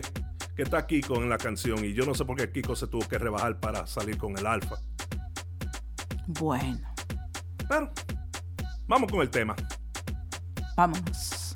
[0.56, 3.06] que está Kiko en la canción y yo no sé por qué Kiko se tuvo
[3.06, 4.74] que rebajar para salir con El Alfa.
[6.26, 6.78] Bueno,
[7.68, 7.90] Pero
[8.88, 9.54] vamos con el tema.
[10.76, 11.54] vámonos.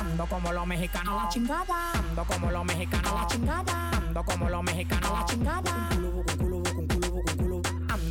[0.00, 1.92] Ando como los mexicanos la chingada.
[1.92, 3.90] Ando como los mexicanos la chingada.
[3.90, 5.88] Ando como los mexicanos la chingada.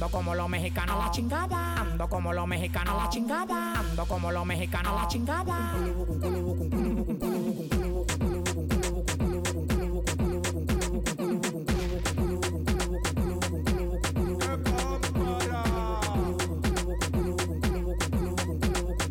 [0.07, 1.75] Ando como los mexicanos la chingada.
[1.81, 3.73] Ando como los mexicanos la chingada.
[3.77, 5.73] Ando como los mexicanos la chingada.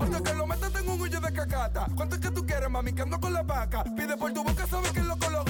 [0.01, 1.89] Hasta que lo metas en un huille de cacata.
[1.95, 2.95] ¿Cuánto es que tú quieres, mami?
[2.95, 3.85] Que ando con la vaca.
[3.95, 5.46] Pide por tu boca, sabes que es loco lo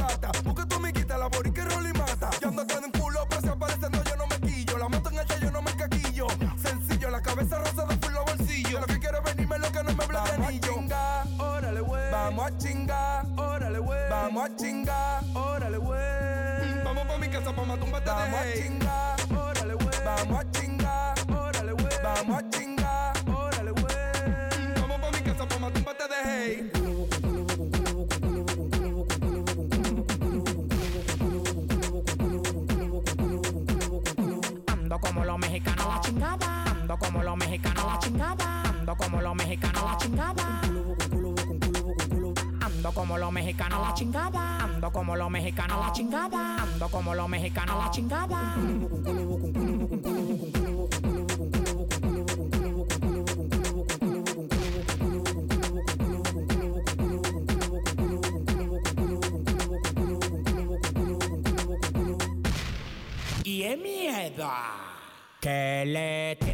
[12.47, 14.09] Vamos a chingar, órale, güey.
[14.09, 15.99] Vamos a chingar, órale, güey.
[15.99, 16.77] Vamos a chingar.
[16.77, 16.85] Órale, güey.
[16.85, 19.17] Vamos pa' mi casa pa' matar un bate Vamos a chingar.
[19.37, 20.05] Órale, güey.
[20.05, 20.76] Vamos a chingar.
[43.47, 44.65] Mexicanos la chingada.
[44.65, 46.63] Ando como los mexicanos la chingada.
[46.63, 48.57] Ando como los mexicanos la chingada.
[63.45, 64.51] Y es miedo.
[65.41, 66.46] Que le a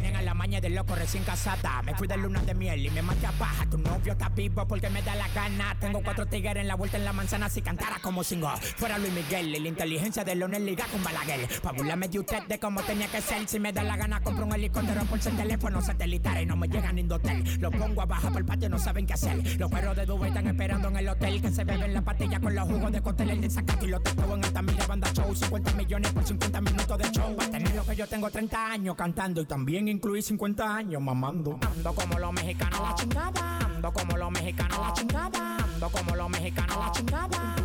[0.43, 1.81] maña de loco recién casada.
[1.83, 3.65] Me fui de luna de miel y me maté a paja.
[3.65, 5.73] Tu novio está vivo porque me da la gana.
[5.79, 7.47] Tengo cuatro tigres en la vuelta en la manzana.
[7.47, 9.55] Si cantara como singo, fuera Luis Miguel.
[9.55, 11.47] Y la inteligencia de Leonel liga con Balaguer.
[11.61, 13.47] Pa' burlarme de usted de cómo tenía que ser.
[13.47, 16.41] Si me da la gana, compro un helicóptero por ser teléfono satelital.
[16.41, 17.41] Y no me llegan ni hotel.
[17.61, 19.57] Los pongo a bajar por el patio, no saben qué hacer.
[19.57, 21.41] Los perros de Dubai están esperando en el hotel.
[21.41, 23.29] Que se beben la pastilla con los jugos de cóctel.
[23.29, 25.33] El de Zacate y los testeo en altamira banda show.
[25.33, 27.33] 50 millones por 50 minutos de show.
[27.39, 29.39] Va a tener lo que yo tengo 30 años cantando.
[29.39, 31.59] Y también incluí 50 años mamando.
[31.61, 33.59] Ando como los mexicanos la chingada.
[33.59, 35.57] Ando como los mexicanos la chingada.
[35.57, 37.55] Ando como los mexicanos la chingada.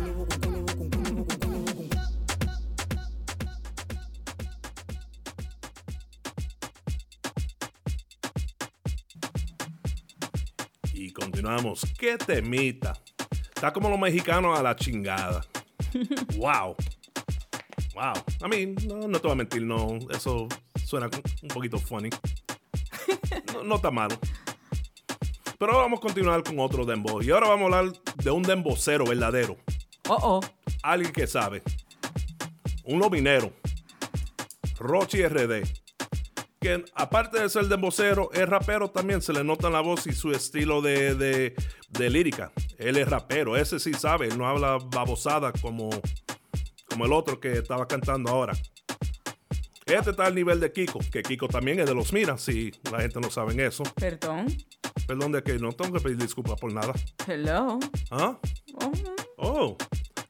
[10.93, 11.81] Y continuamos.
[11.97, 12.93] ¡Qué temita!
[13.55, 15.41] Está como los mexicanos a la chingada.
[16.37, 16.75] ¡Wow!
[17.95, 18.13] ¡Wow!
[18.45, 19.97] I mean, no, no te voy a mentir, no.
[20.11, 20.47] Eso
[20.85, 21.09] suena
[21.41, 22.11] un poquito funny.
[23.53, 24.17] No, no está malo.
[25.57, 27.21] Pero ahora vamos a continuar con otro dembow.
[27.21, 27.93] Y ahora vamos a hablar
[28.23, 29.57] de un dembocero verdadero.
[30.07, 30.41] Oh, oh.
[30.83, 31.61] Alguien que sabe.
[32.85, 33.51] Un lobinero.
[34.79, 35.63] Rochi RD.
[36.61, 39.21] Que aparte de ser dembocero, es rapero también.
[39.21, 41.55] Se le nota en la voz y su estilo de, de,
[41.89, 42.53] de lírica.
[42.77, 43.57] Él es rapero.
[43.57, 44.27] Ese sí sabe.
[44.27, 45.89] Él no habla babosada como,
[46.89, 48.53] como el otro que estaba cantando ahora.
[49.89, 53.01] Este está al nivel de Kiko, que Kiko también es de los Miras, si la
[53.01, 53.83] gente no sabe eso.
[53.95, 54.45] Perdón.
[55.07, 56.93] Perdón de que no tengo que pedir disculpas por nada.
[57.27, 57.79] Hello.
[58.11, 58.37] ¿Ah?
[58.75, 58.91] Oh,
[59.37, 59.77] Oh.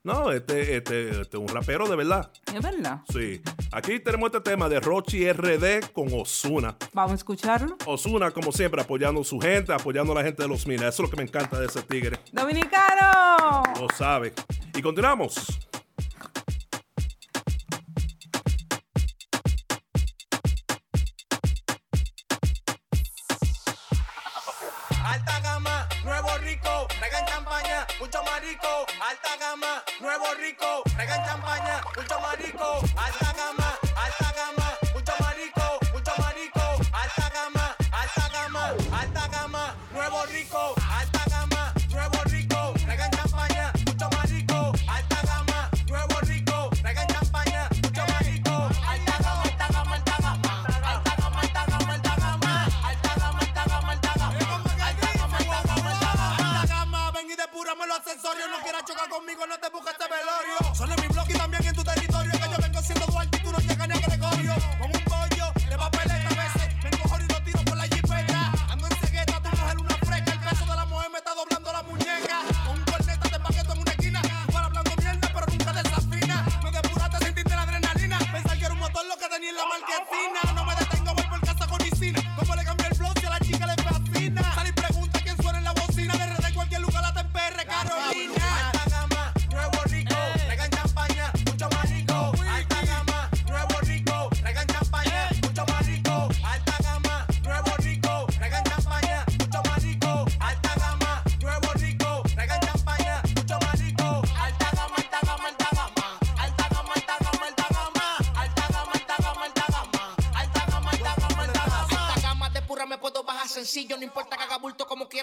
[0.03, 2.31] No, este, este, este es un rapero de verdad.
[2.55, 3.01] es verdad.
[3.11, 3.41] Sí.
[3.73, 6.77] Aquí tenemos este tema de Rochi RD con Osuna.
[6.93, 7.77] Vamos a escucharlo.
[7.85, 10.93] Osuna, como siempre, apoyando a su gente, apoyando a la gente de los Minas.
[10.93, 12.17] Eso es lo que me encanta de ese tigre.
[12.31, 13.63] ¡Dominicano!
[13.79, 14.33] Lo sabe.
[14.73, 15.59] Y continuamos.
[26.49, 28.85] Rico, traigan champaña, mucho marico.
[29.01, 32.81] Alta gama, nuevo rico, traigan champaña, mucho marico.
[32.97, 33.78] Alta gama,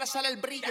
[0.06, 0.68] sale el brillo.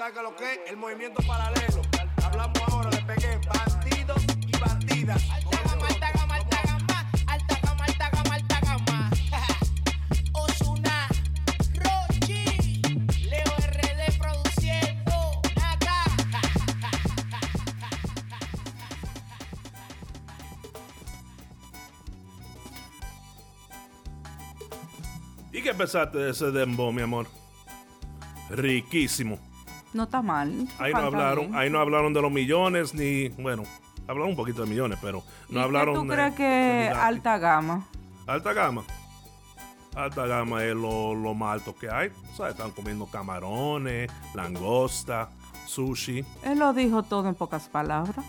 [0.00, 1.82] Que lo que es el movimiento paralelo.
[2.24, 5.22] Hablamos ahora, le pegué bandidos y bandidas.
[5.30, 9.10] Alta gama, alta gama, alta gama, alta gama, alta gama, alta gama.
[10.32, 11.06] Osuna,
[11.74, 12.80] Rochi,
[13.28, 16.04] Leo RD produciendo, Nata.
[25.52, 27.28] ¿Y qué pensaste de ese dembow, mi amor?
[28.48, 29.49] Riquísimo.
[29.92, 30.68] No está mal.
[30.78, 31.56] Ahí no hablaron, bien.
[31.56, 33.64] ahí no hablaron de los millones ni, bueno,
[34.06, 36.88] hablaron un poquito de millones, pero ¿Y no qué hablaron tú de- crees de que
[36.94, 37.86] alta gama?
[38.26, 38.84] Alta gama.
[39.96, 42.10] Alta gama es lo, lo más alto que hay.
[42.32, 45.30] O sea, están comiendo camarones, langosta,
[45.66, 46.24] sushi.
[46.44, 48.24] Él lo dijo todo en pocas palabras.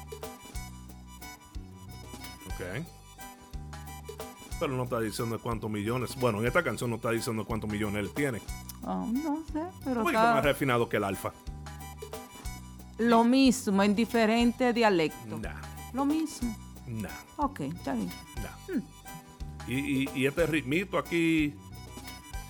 [2.47, 2.85] Ok.
[4.59, 6.15] Pero no está diciendo cuántos millones.
[6.15, 8.41] Bueno, en esta canción no está diciendo cuántos millones él tiene.
[8.83, 11.31] Oh, no sé, pero Un poquito está más refinado que el alfa.
[12.97, 15.37] Lo mismo en diferente dialecto.
[15.39, 15.61] Nah,
[15.93, 16.55] Lo mismo.
[16.87, 18.09] nah, Ok, está bien.
[18.37, 18.81] nah.
[19.67, 21.53] Y, y- y este ritmito aquí.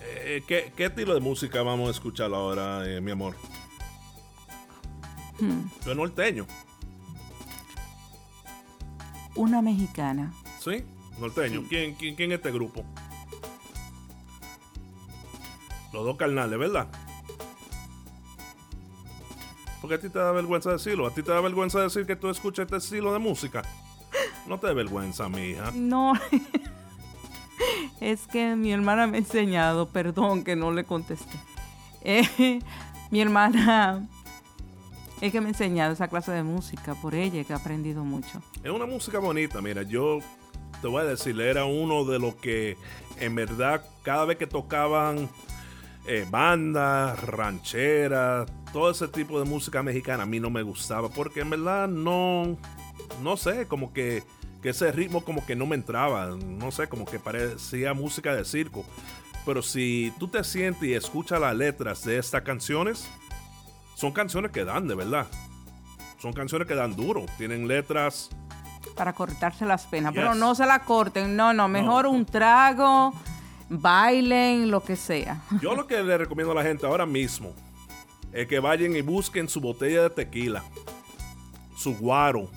[0.04, 3.36] eh, ¿qué, qué estilo de música vamos a escuchar ahora, eh, mi amor?
[5.40, 5.64] Hmm.
[5.86, 6.46] Yo norteño.
[9.36, 10.34] Una mexicana.
[10.60, 10.84] ¿Sí?
[11.20, 11.64] Norteño.
[11.70, 12.84] ¿Quién, quién, quién es este grupo?
[15.94, 16.88] Los dos carnales, ¿verdad?
[19.82, 21.08] Porque a ti te da vergüenza decirlo.
[21.08, 23.64] A ti te da vergüenza decir que tú escuchas este estilo de música.
[24.48, 25.72] No te da vergüenza, mi hija.
[25.74, 26.14] No.
[28.02, 31.38] es que mi hermana me ha enseñado, perdón que no le contesté.
[32.04, 32.60] Eh,
[33.12, 34.08] mi hermana
[35.22, 38.42] es que me ha enseñado esa clase de música, por ella que he aprendido mucho.
[38.64, 40.20] Es una música bonita, mira, yo
[40.82, 42.76] te voy a decir, era uno de los que
[43.20, 45.30] en verdad cada vez que tocaban
[46.06, 51.42] eh, bandas, rancheras, todo ese tipo de música mexicana a mí no me gustaba, porque
[51.42, 52.58] en verdad no,
[53.22, 54.24] no sé, como que,
[54.62, 58.46] que ese ritmo como que no me entraba, no sé, como que parecía música de
[58.46, 58.86] circo.
[59.46, 63.10] Pero si tú te sientes y escuchas las letras de estas canciones,
[63.96, 65.28] son canciones que dan, de verdad.
[66.20, 68.30] Son canciones que dan duro, tienen letras
[68.96, 73.14] Para cortarse las penas, pero no se la corten, no, no, mejor un trago,
[73.72, 75.42] bailen, lo que sea.
[75.62, 77.54] Yo lo que le recomiendo a la gente ahora mismo
[78.34, 80.64] es que vayan y busquen su botella de tequila,
[81.76, 82.50] su guaro,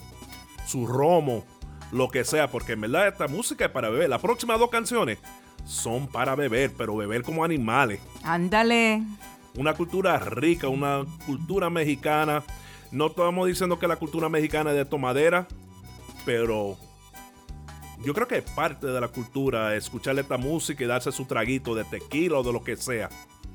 [0.65, 1.45] su romo,
[1.91, 4.09] lo que sea, porque en verdad esta música es para beber.
[4.09, 5.17] Las próximas dos canciones
[5.65, 8.01] son para beber, pero beber como animales.
[8.23, 9.01] Ándale.
[9.55, 12.43] Una cultura rica, una cultura mexicana.
[12.91, 15.47] No estamos diciendo que la cultura mexicana es de tomadera,
[16.25, 16.77] pero
[18.05, 21.73] yo creo que es parte de la cultura escuchar esta música y darse su traguito
[21.73, 23.09] de tequila o de lo que sea.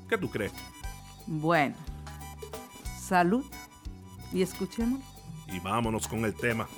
[0.09, 0.53] ¿Qué tú crees?
[1.27, 1.77] Bueno,
[3.01, 3.45] salud
[4.33, 5.01] y escuchemos.
[5.47, 6.69] Y vámonos con el tema.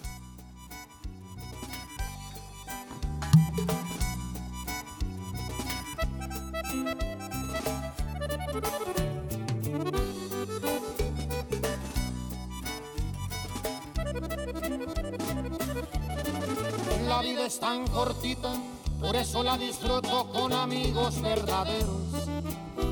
[17.92, 18.52] Cortita,
[19.00, 22.28] por eso la disfruto con amigos verdaderos.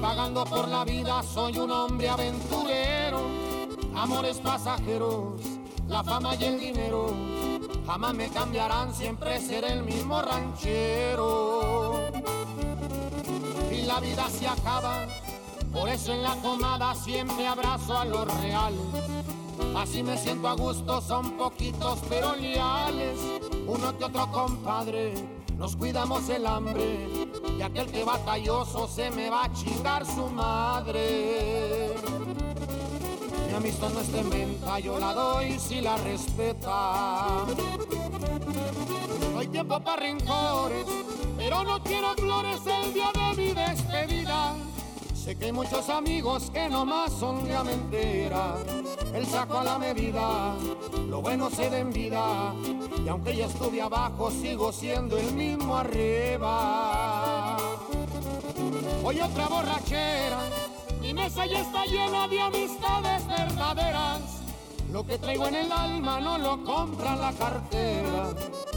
[0.01, 3.21] Pagando por la vida soy un hombre aventurero.
[3.95, 5.41] Amores pasajeros,
[5.89, 7.15] la fama y el dinero
[7.87, 12.01] jamás me cambiarán, siempre seré el mismo ranchero.
[13.71, 15.07] Y la vida se acaba,
[15.73, 18.81] por eso en la comada siempre abrazo a los reales.
[19.77, 23.19] Así me siento a gusto, son poquitos pero leales.
[23.71, 25.15] Uno que otro compadre,
[25.57, 27.07] nos cuidamos el hambre.
[27.57, 31.95] Y aquel que batalloso se me va a chingar su madre.
[33.47, 37.47] Mi amistad no es de menta, yo la doy si la respeta.
[39.33, 40.87] No hay tiempo para rencores,
[41.37, 44.57] pero no quiero flores el día de mi despedida.
[45.25, 48.57] Sé que hay muchos amigos que nomás son de mentira.
[49.15, 50.55] El saco a la medida,
[51.11, 52.55] lo bueno se da vida.
[53.05, 57.59] Y aunque ya estuve abajo, sigo siendo el mismo arriba.
[59.05, 60.39] Hoy otra borrachera,
[61.03, 64.40] mi mesa ya está llena de amistades verdaderas.
[64.93, 68.31] Lo que traigo en el alma no lo compra la cartera.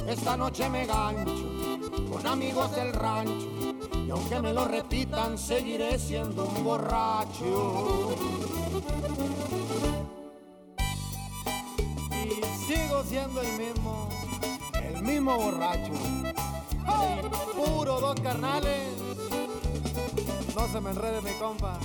[0.07, 1.79] Esta noche me gancho
[2.11, 3.47] con amigos del rancho.
[4.05, 8.15] Y aunque me lo repitan, seguiré siendo un borracho.
[12.11, 14.09] Y sigo siendo el mismo,
[14.83, 15.93] el mismo borracho.
[16.85, 17.21] Ay,
[17.55, 18.93] puro dos carnales.
[20.55, 21.79] No se me enrede mi compa.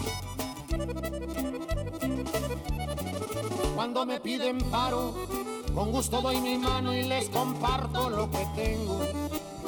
[3.78, 5.14] Cuando me piden paro,
[5.72, 8.98] con gusto doy mi mano y les comparto lo que tengo.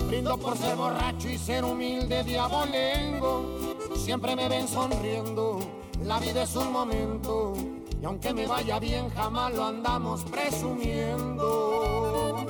[0.08, 3.76] Brindo por ser borracho y ser humilde diabolengo.
[3.94, 5.60] Siempre me ven sonriendo,
[6.02, 7.54] la vida es un momento.
[8.02, 12.44] Y aunque me vaya bien, jamás lo andamos presumiendo.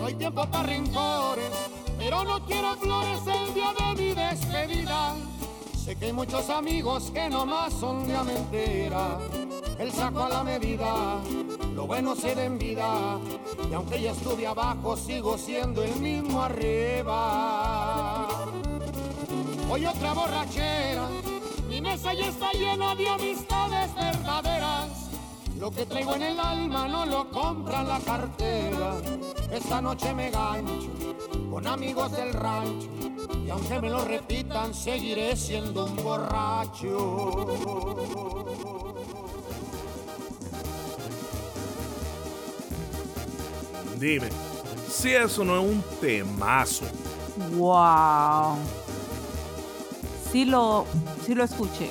[0.00, 1.50] No hay tiempo para rencores,
[1.98, 5.14] pero no quiero flores el día de mi despedida.
[5.82, 9.18] Sé que hay muchos amigos que nomás son de mentira.
[9.80, 11.22] El saco a la medida,
[11.74, 13.18] lo bueno se da en vida.
[13.70, 18.28] Y aunque ya estuve abajo, sigo siendo el mismo arriba.
[19.70, 21.08] Hoy otra borrachera,
[21.66, 25.08] mi mesa ya está llena de amistades verdaderas.
[25.58, 28.96] Lo que traigo en el alma no lo compra la cartera.
[29.50, 30.90] Esta noche me gancho
[31.50, 32.88] con amigos del rancho.
[33.46, 36.90] Y aunque me lo repitan, seguiré siendo un borracho.
[44.00, 44.30] Dime,
[44.90, 46.86] si eso no es un temazo.
[47.52, 48.56] Wow.
[50.32, 50.86] Sí lo,
[51.26, 51.90] sí lo escuché.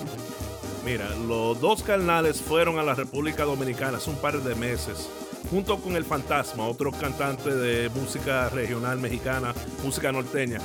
[0.84, 5.08] Mira, los dos carnales fueron a la República Dominicana hace un par de meses,
[5.52, 9.54] junto con el Fantasma, otro cantante de música regional mexicana,
[9.84, 10.62] música norteña.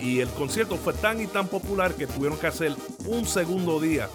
[0.00, 2.74] Y el concierto fue tan y tan popular que tuvieron que hacer
[3.04, 4.08] un segundo día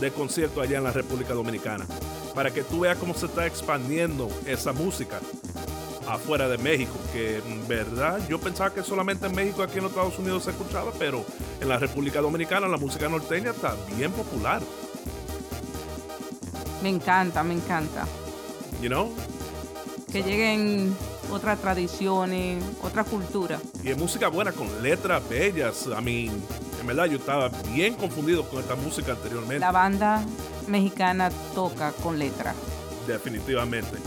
[0.00, 1.84] de concierto allá en la República Dominicana,
[2.34, 5.20] para que tú veas cómo se está expandiendo esa música
[6.08, 9.92] afuera de México, que en verdad yo pensaba que solamente en México, aquí en los
[9.92, 11.24] Estados Unidos se escuchaba, pero
[11.60, 14.62] en la República Dominicana la música norteña está bien popular.
[16.82, 18.06] Me encanta, me encanta.
[18.80, 19.12] You know?
[20.10, 20.96] Que lleguen
[21.30, 23.60] otras tradiciones, otra cultura.
[23.82, 25.86] Y es música buena con letras bellas.
[25.88, 26.30] A mí,
[26.80, 29.58] en verdad, yo estaba bien confundido con esta música anteriormente.
[29.58, 30.24] La banda
[30.66, 32.54] mexicana toca con letra.
[33.06, 33.98] Definitivamente.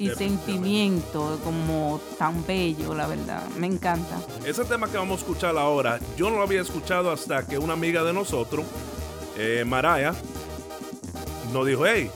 [0.00, 3.42] Y sentimiento como tan bello, la verdad.
[3.58, 4.18] Me encanta.
[4.46, 7.74] Ese tema que vamos a escuchar ahora, yo no lo había escuchado hasta que una
[7.74, 8.64] amiga de nosotros,
[9.36, 10.14] eh, Maraya,
[11.52, 12.10] nos dijo, hey,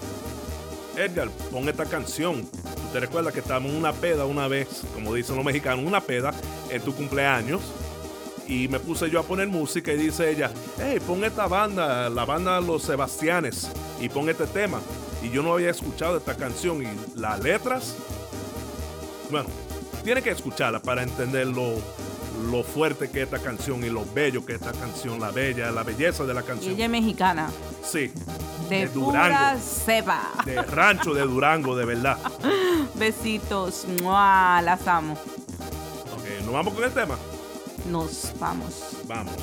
[0.97, 2.43] Edgar, pon esta canción.
[2.43, 6.01] Tú te recuerdas que estábamos en una peda una vez, como dicen los mexicanos, una
[6.01, 6.32] peda
[6.70, 7.61] en tu cumpleaños.
[8.47, 12.24] Y me puse yo a poner música y dice ella, hey, pon esta banda, la
[12.24, 13.70] banda Los Sebastianes,
[14.01, 14.80] y pon este tema.
[15.25, 17.97] Y yo no había escuchado esta canción y las letras,
[19.31, 19.49] bueno,
[20.05, 21.77] tiene que escucharla para entender lo,
[22.51, 25.70] lo fuerte que es esta canción y lo bello que es esta canción, la bella,
[25.70, 26.75] la belleza de la Y canción.
[26.75, 27.51] ella es mexicana.
[27.83, 28.12] Sí.
[28.68, 29.59] De, De Durango.
[29.61, 30.20] ceba.
[30.45, 32.18] De rancho de Durango, de verdad.
[32.95, 33.87] Besitos.
[34.03, 34.61] ¡Mua!
[34.62, 35.14] Las amo.
[36.12, 37.16] Ok, ¿nos vamos con el tema?
[37.91, 38.99] Nos vamos.
[39.07, 39.35] Vamos.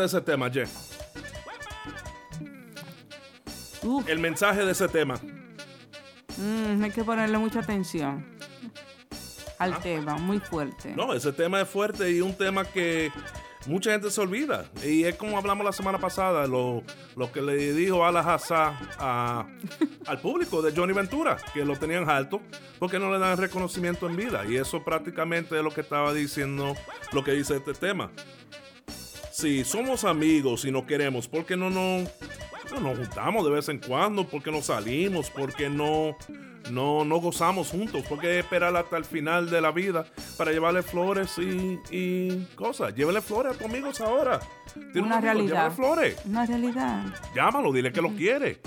[0.00, 0.50] De ese tema.
[3.82, 5.14] Uf, El mensaje de ese tema.
[6.36, 8.26] mm, hay que ponerle mucha atención
[9.58, 10.90] al tema, muy fuerte.
[10.92, 10.94] Ah.
[10.96, 13.10] No, ese tema es fuerte y un tema que
[13.66, 14.64] mucha gente se olvida.
[14.84, 16.82] Y es como hablamos la semana pasada, lo,
[17.16, 19.46] lo que le dijo Ala Hassá a-
[20.06, 22.40] al público de Johnny Ventura, que lo tenían alto,
[22.78, 24.44] porque no le dan reconocimiento en vida.
[24.46, 26.74] Y eso prácticamente es lo que estaba diciendo,
[27.12, 28.10] lo que dice este tema.
[29.40, 31.98] Si somos amigos y no queremos, ¿por qué no, no,
[32.72, 34.26] no nos juntamos de vez en cuando?
[34.28, 35.30] ¿Por qué no salimos?
[35.30, 36.14] ¿Por qué no,
[36.70, 38.02] no, no gozamos juntos?
[38.06, 40.04] ¿Por qué esperar hasta el final de la vida
[40.36, 42.94] para llevarle flores y, y cosas?
[42.94, 44.40] Llévele flores a tus amigos ahora.
[44.74, 45.72] Tiene un Una amigo, realidad.
[45.72, 46.16] flores.
[46.26, 47.04] Una realidad.
[47.34, 48.60] Llámalo, dile que lo quiere.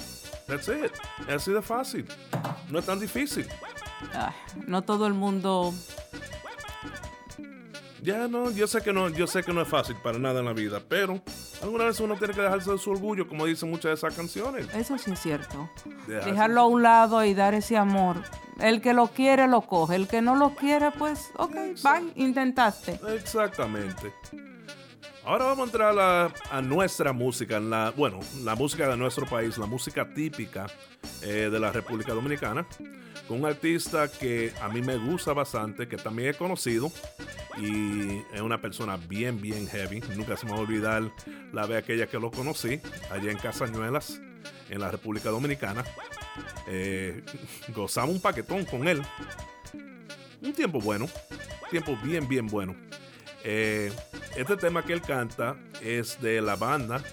[0.47, 0.91] That's it.
[1.27, 2.05] Es así de fácil.
[2.69, 3.45] No es tan difícil.
[4.15, 4.33] Ah,
[4.65, 5.71] no todo el mundo.
[8.03, 10.45] Ya no, yo sé que no, yo sé que no es fácil para nada en
[10.45, 11.21] la vida, pero
[11.61, 14.67] alguna vez uno tiene que dejarse de su orgullo, como dicen muchas de esas canciones.
[14.75, 15.69] Eso sí es cierto.
[16.07, 18.17] Dejarse- Dejarlo a un lado y dar ese amor.
[18.59, 19.95] El que lo quiere, lo coge.
[19.95, 22.99] El que no lo quiere, pues, ok, bye, intentaste.
[23.15, 24.13] Exactamente.
[25.25, 29.65] Ahora vamos a entrar a, nuestra música, la, bueno, la música de nuestro país, la
[29.65, 30.67] música típica
[31.21, 32.67] eh, de la República Dominicana,
[33.25, 36.91] con un artista que a mí me gusta bastante, que también he conocido
[37.57, 40.01] y es una persona bien, bien heavy.
[40.13, 41.09] Nunca se me va a olvidar
[41.53, 44.19] la vez aquella que lo conocí, allá en Casañuelas,
[44.69, 45.85] en la República Dominicana.
[46.67, 47.23] Eh,
[47.73, 49.01] gozamos un paquetón con él.
[50.41, 51.07] Un tiempo bueno,
[51.71, 52.75] tiempo bien, bien bueno.
[53.43, 53.91] Eh,
[54.37, 57.03] este tema que él canta es de la banda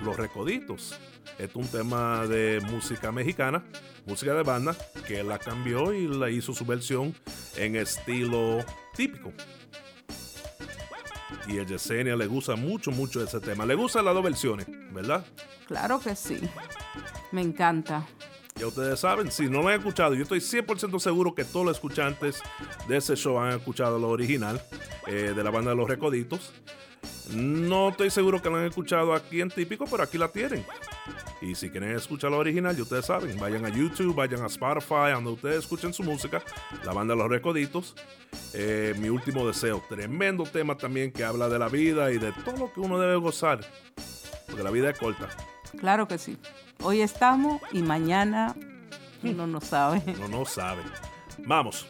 [0.00, 0.98] Los Recoditos.
[1.38, 3.64] Es un tema de música mexicana,
[4.06, 4.74] música de banda,
[5.06, 7.14] que la cambió y la hizo su versión
[7.56, 8.64] en estilo
[8.96, 9.32] típico.
[11.46, 13.64] Y a Yesenia le gusta mucho, mucho ese tema.
[13.64, 15.24] Le gustan las dos versiones, ¿verdad?
[15.66, 16.40] Claro que sí.
[17.30, 18.06] Me encanta.
[18.58, 21.76] Ya ustedes saben, si no lo han escuchado, yo estoy 100% seguro que todos los
[21.76, 22.42] escuchantes
[22.88, 24.60] de ese show han escuchado lo original
[25.06, 26.52] eh, de la banda de los Recoditos.
[27.30, 30.64] No estoy seguro que lo han escuchado aquí en Típico, pero aquí la tienen.
[31.40, 35.12] Y si quieren escuchar lo original, ya ustedes saben, vayan a YouTube, vayan a Spotify,
[35.12, 36.42] donde ustedes escuchen su música,
[36.84, 37.94] la banda los Recoditos.
[38.54, 42.56] Eh, mi último deseo, tremendo tema también que habla de la vida y de todo
[42.56, 43.60] lo que uno debe gozar,
[44.46, 45.28] porque la vida es corta.
[45.78, 46.36] Claro que sí.
[46.82, 48.54] Hoy estamos y mañana
[49.22, 50.02] uno no sabe.
[50.16, 50.82] Uno no sabe.
[51.38, 51.86] Vamos.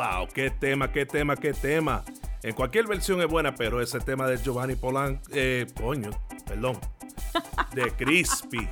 [0.00, 2.02] Wow, qué tema, qué tema, qué tema.
[2.42, 6.08] En cualquier versión es buena, pero ese tema de Giovanni Polanco, eh, coño,
[6.46, 6.78] perdón,
[7.74, 8.66] de Crispy,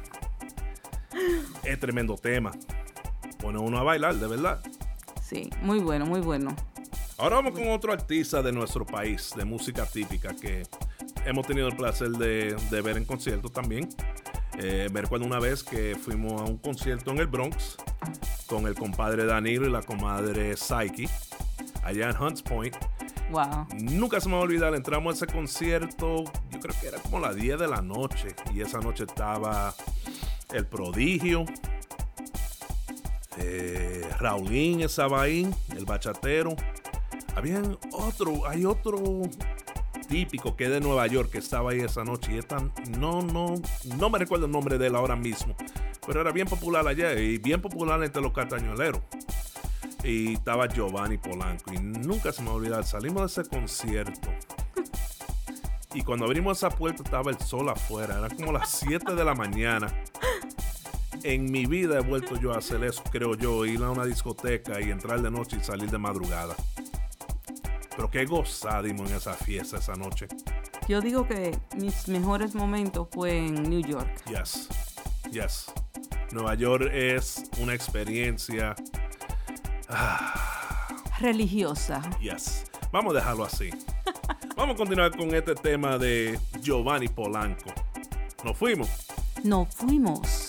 [1.65, 2.53] es tremendo tema.
[3.43, 4.63] Pone uno a bailar, de verdad.
[5.23, 6.57] Sí, muy bueno, muy bueno.
[7.19, 10.63] Ahora vamos con otro artista de nuestro país, de música típica, que
[11.27, 13.87] hemos tenido el placer de, de ver en concierto también.
[14.59, 17.77] Eh, me recuerdo una vez que fuimos a un concierto en el Bronx
[18.49, 21.09] con el compadre Danilo y la comadre Psyche,
[21.85, 22.75] allá en Hunts Point.
[23.31, 23.67] Wow.
[23.79, 27.21] Nunca se me va a olvidar, entramos a ese concierto, yo creo que era como
[27.21, 29.75] las 10 de la noche, y esa noche estaba
[30.53, 31.45] El Prodigio,
[33.37, 36.57] eh, Raulín estaba ahí, el bachatero.
[37.37, 39.23] Había otro, hay otro
[40.09, 43.21] típico que es de Nueva York que estaba ahí esa noche y es tan- no,
[43.23, 43.55] no,
[43.99, 45.55] no me recuerdo el nombre de él ahora mismo,
[46.09, 49.03] pero era bien popular allá y bien popular entre los castañueleros.
[50.03, 54.31] Y estaba Giovanni Polanco y nunca se me va a olvidar, salimos de ese concierto.
[55.93, 59.35] Y cuando abrimos esa puerta estaba el sol afuera, era como las 7 de la
[59.35, 59.93] mañana.
[61.25, 64.81] En mi vida he vuelto yo a hacer eso, creo yo, ir a una discoteca
[64.81, 66.55] y entrar de noche y salir de madrugada.
[67.95, 70.27] Pero qué gozadimos en esa fiesta esa noche.
[70.89, 74.09] Yo digo que mis mejores momentos fue en New York.
[74.27, 74.69] Yes,
[75.31, 75.67] yes.
[76.33, 78.75] Nueva York es una experiencia.
[79.89, 80.87] Ah,
[81.21, 82.03] Religiosa.
[82.21, 82.65] yes.
[82.93, 83.71] Vamos a dejarlo así.
[84.57, 87.71] Vamos a continuar con este tema de Giovanni Polanco.
[88.45, 88.89] Nos fuimos.
[89.45, 90.48] Nos fuimos.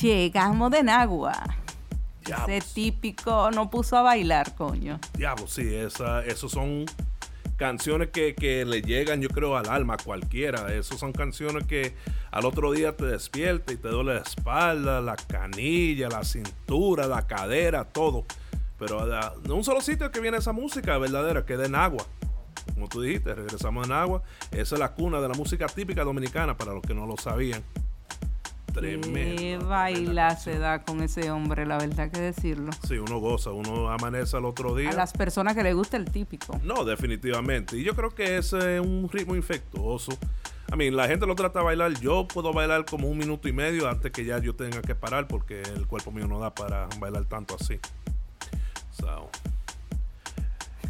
[0.00, 1.42] Llegamos de Nagua.
[2.24, 5.00] Ese típico no puso a bailar, coño.
[5.14, 6.84] Diablo, sí, esa, esos son
[7.56, 10.72] canciones que, que le llegan, yo creo, al alma a cualquiera.
[10.72, 11.96] Esos son canciones que
[12.30, 17.26] al otro día te despierta y te duele la espalda, la canilla, la cintura, la
[17.26, 18.24] cadera, todo.
[18.78, 22.04] Pero de un solo sitio que viene esa música verdadera, que es de Nagua.
[22.74, 24.22] Como tú dijiste, regresamos a Nagua.
[24.52, 27.64] Esa es la cuna de la música típica dominicana, para los que no lo sabían.
[28.78, 29.36] Tremendo.
[29.36, 32.70] Qué baila se da con ese hombre, la verdad que decirlo.
[32.86, 34.90] Sí, uno goza, uno amanece al otro día.
[34.90, 36.60] A las personas que les gusta el típico.
[36.62, 37.76] No, definitivamente.
[37.76, 40.16] Y yo creo que es un ritmo infectuoso.
[40.70, 41.92] A mí, la gente lo trata de bailar.
[42.00, 45.26] Yo puedo bailar como un minuto y medio antes que ya yo tenga que parar
[45.26, 47.80] porque el cuerpo mío no da para bailar tanto así.
[48.90, 49.30] So.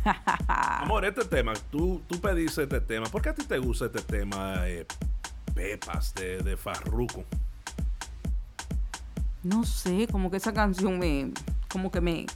[0.48, 3.06] Amor, este tema, tú, tú pediste este tema.
[3.06, 4.86] ¿Por qué a ti te gusta este tema, eh,
[5.54, 7.24] Pepas, de, de Farruko?
[9.48, 11.32] No sé, como que esa canción me.
[11.70, 12.26] como que me.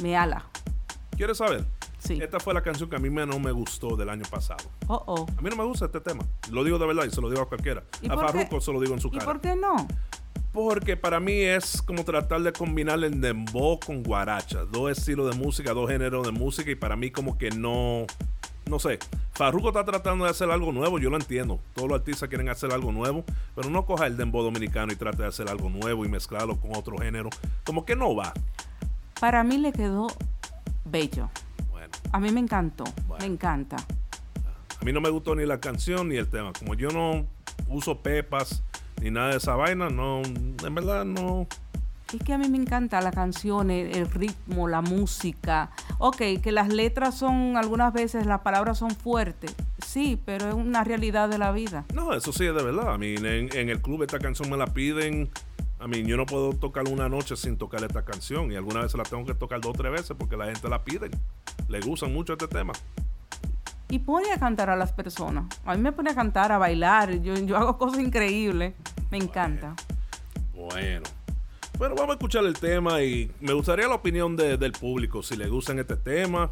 [0.00, 0.46] me ala.
[1.16, 1.64] ¿Quieres saber?
[1.98, 2.18] Sí.
[2.22, 4.70] Esta fue la canción que a mí no me gustó del año pasado.
[4.86, 5.26] Oh, oh.
[5.36, 6.24] A mí no me gusta este tema.
[6.50, 7.82] Lo digo de verdad y se lo digo a cualquiera.
[8.00, 8.16] ¿Y A?
[8.16, 9.24] Farruko se lo digo en su ¿Y cara.
[9.24, 9.88] por qué no?
[10.52, 14.64] Porque para mí es como tratar de combinar el dembow con guaracha.
[14.66, 16.70] Dos estilos de música, dos géneros de música.
[16.70, 18.06] Y para mí como que no...
[18.70, 19.00] No sé.
[19.32, 21.00] Farruko está tratando de hacer algo nuevo.
[21.00, 21.58] Yo lo entiendo.
[21.74, 23.24] Todos los artistas quieren hacer algo nuevo.
[23.56, 26.76] Pero no coja el dembow dominicano y trate de hacer algo nuevo y mezclarlo con
[26.76, 27.30] otro género.
[27.64, 28.32] Como que no va.
[29.20, 30.06] Para mí le quedó
[30.84, 31.28] bello.
[31.68, 31.92] Bueno.
[32.12, 32.84] A mí me encantó.
[33.18, 33.76] Me encanta.
[33.76, 36.52] A mí no me gustó ni la canción ni el tema.
[36.56, 37.26] Como yo no
[37.68, 38.62] uso pepas
[39.02, 40.22] ni nada de esa vaina, no...
[40.22, 41.48] En verdad no...
[42.12, 45.70] Es que a mí me encanta la canción, el, el ritmo, la música.
[45.98, 49.54] Ok, que las letras son, algunas veces las palabras son fuertes.
[49.86, 51.84] Sí, pero es una realidad de la vida.
[51.94, 52.92] No, eso sí es de verdad.
[52.94, 55.30] A mí en, en el club esta canción me la piden.
[55.78, 58.50] A mí yo no puedo tocar una noche sin tocar esta canción.
[58.50, 60.82] Y algunas veces la tengo que tocar dos o tres veces porque la gente la
[60.82, 61.10] pide.
[61.68, 62.72] Le gustan mucho este tema.
[63.88, 65.46] Y pone a cantar a las personas.
[65.64, 67.20] A mí me pone a cantar, a bailar.
[67.22, 68.74] Yo, yo hago cosas increíbles.
[69.10, 69.74] Me encanta.
[70.52, 70.70] Bueno.
[70.70, 71.02] Bueno,
[71.88, 75.48] vamos a escuchar el tema y me gustaría la opinión de- del público, si le
[75.48, 76.50] gustan este tema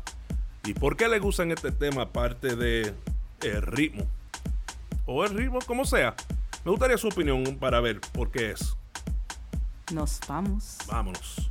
[0.64, 2.94] y por qué le gustan este tema aparte de
[3.42, 4.04] el ritmo.
[5.06, 6.14] O el ritmo, como sea.
[6.64, 8.76] Me gustaría su opinión para ver por qué es.
[9.92, 10.78] Nos vamos.
[10.86, 11.50] Vámonos.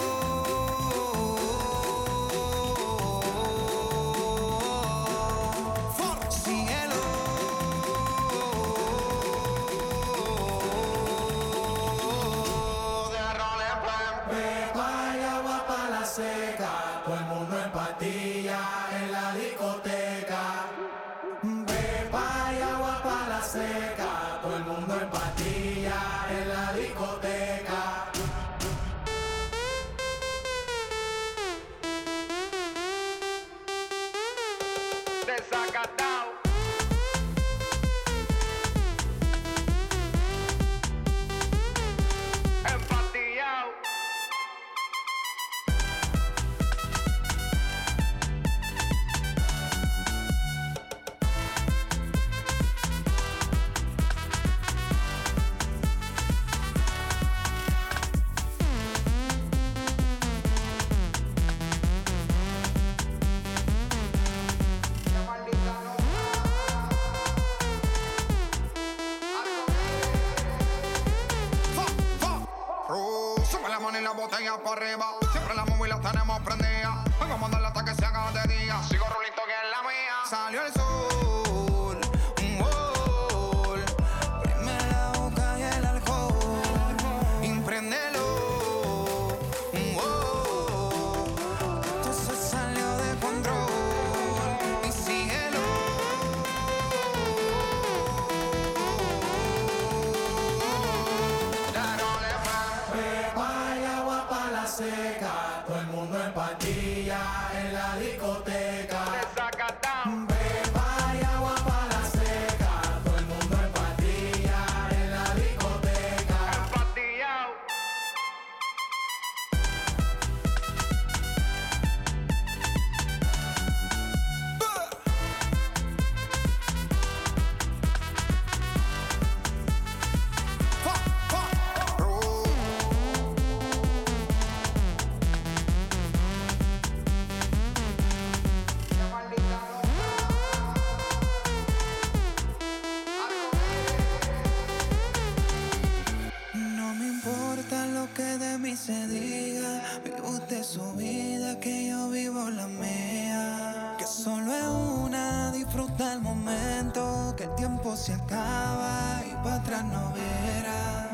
[157.95, 161.09] Se acaba y para atrás no verá.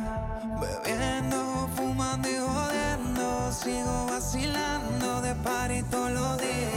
[0.61, 6.76] Bebiendo, fumando y jodiendo, sigo vacilando de party todos los días.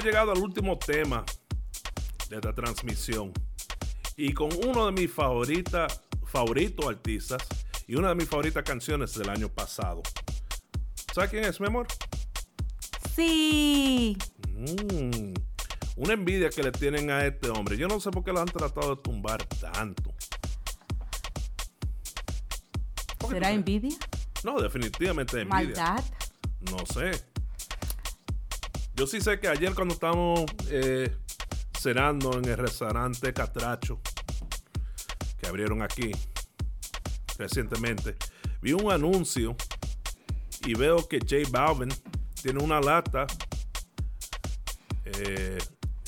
[0.00, 1.26] Hemos llegado al último tema
[2.30, 3.34] de esta transmisión.
[4.16, 7.46] Y con uno de mis favoritas, favoritos artistas
[7.86, 10.02] y una de mis favoritas canciones del año pasado.
[11.12, 11.86] ¿Sabes quién es, mi amor?
[13.14, 14.16] Sí.
[14.48, 15.34] Mm,
[15.96, 17.76] una envidia que le tienen a este hombre.
[17.76, 20.14] Yo no sé por qué lo han tratado de tumbar tanto.
[23.28, 23.98] ¿Será envidia?
[24.44, 25.66] No, definitivamente envidia.
[25.66, 26.04] ¿Maldad?
[26.70, 27.29] No sé.
[29.00, 31.16] Yo sí sé que ayer cuando estábamos eh,
[31.72, 33.98] cenando en el restaurante Catracho,
[35.40, 36.10] que abrieron aquí
[37.38, 38.16] recientemente,
[38.60, 39.56] vi un anuncio
[40.66, 41.88] y veo que J Balvin
[42.42, 43.26] tiene una lata
[45.06, 45.56] eh,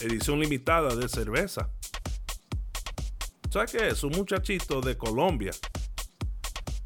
[0.01, 1.71] edición limitada de cerveza.
[3.49, 4.05] ¿Sabes qué es?
[4.05, 5.53] Un muchachito de Colombia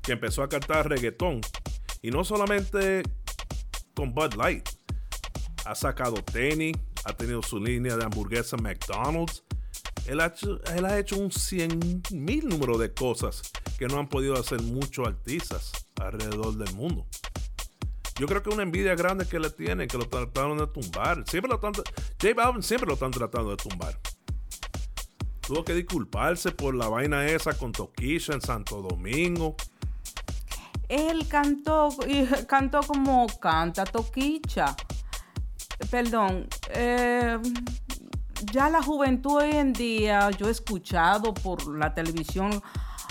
[0.03, 1.41] que empezó a cantar reggaetón.
[2.01, 3.03] Y no solamente
[3.93, 4.76] con Bud Light.
[5.66, 9.43] Ha sacado tenis, ha tenido su línea de hamburguesa McDonald's.
[10.06, 13.43] Él ha hecho, un 100 mil número de cosas
[13.76, 17.06] que no han podido hacer muchos artistas alrededor del mundo.
[18.18, 21.24] Yo creo que una envidia grande que le tienen, que lo trataron de tumbar.
[21.28, 23.98] Siempre lo están, J Balvin siempre lo están tratando de tumbar.
[25.40, 29.56] Tuvo que disculparse por la vaina esa con Toquisha en Santo Domingo.
[30.88, 31.88] Él cantó
[32.48, 34.76] cantó como canta Toquicha.
[35.90, 36.48] Perdón.
[36.70, 37.39] eh,
[38.53, 42.62] ya la juventud hoy en día, yo he escuchado por la televisión.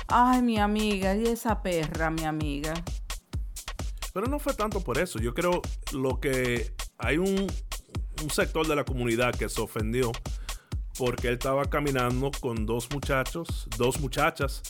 [0.07, 2.73] Ay, mi amiga, y esa perra, mi amiga.
[4.13, 5.19] Pero no fue tanto por eso.
[5.19, 5.61] Yo creo
[5.91, 7.51] lo que hay un,
[8.23, 10.11] un sector de la comunidad que se ofendió
[10.97, 14.61] porque él estaba caminando con dos muchachos, dos muchachas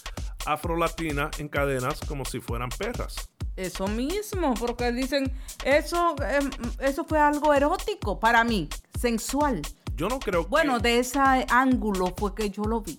[0.45, 3.29] afrolatinas en cadenas como si fueran perras.
[3.55, 5.31] Eso mismo, porque dicen,
[5.63, 6.49] eso, em,
[6.79, 8.67] eso fue algo erótico para mí,
[8.99, 9.61] sensual.
[9.95, 11.19] Yo no creo Bueno, de ese
[11.49, 12.97] ángulo fue que yo lo vi.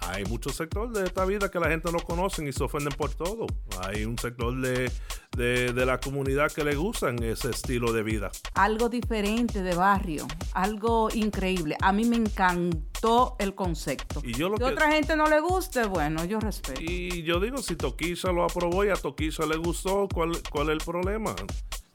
[0.00, 3.10] Hay muchos sectores de esta vida que la gente no conoce y se ofenden por
[3.14, 3.46] todo.
[3.82, 4.90] Hay un sector de,
[5.36, 8.30] de- de la comunidad que le gustan ese estilo de vida.
[8.54, 11.76] Algo diferente de barrio, algo increíble.
[11.82, 14.20] A mí me encantó el concepto.
[14.24, 16.80] Y yo lo que que- otra gente no le guste, bueno, yo respeto.
[16.82, 20.72] Y yo digo, si Toquisha lo aprobó y a Toquisha le gustó, ¿cuál, cuál es
[20.74, 21.34] el problema?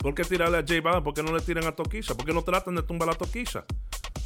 [0.04, 1.02] ¿Por qué tirarle a J Balvin?
[1.02, 2.14] ¿Por qué no le tiran a Toquisha?
[2.14, 3.64] ¿Por qué no tratan de tumbar a Toquisha?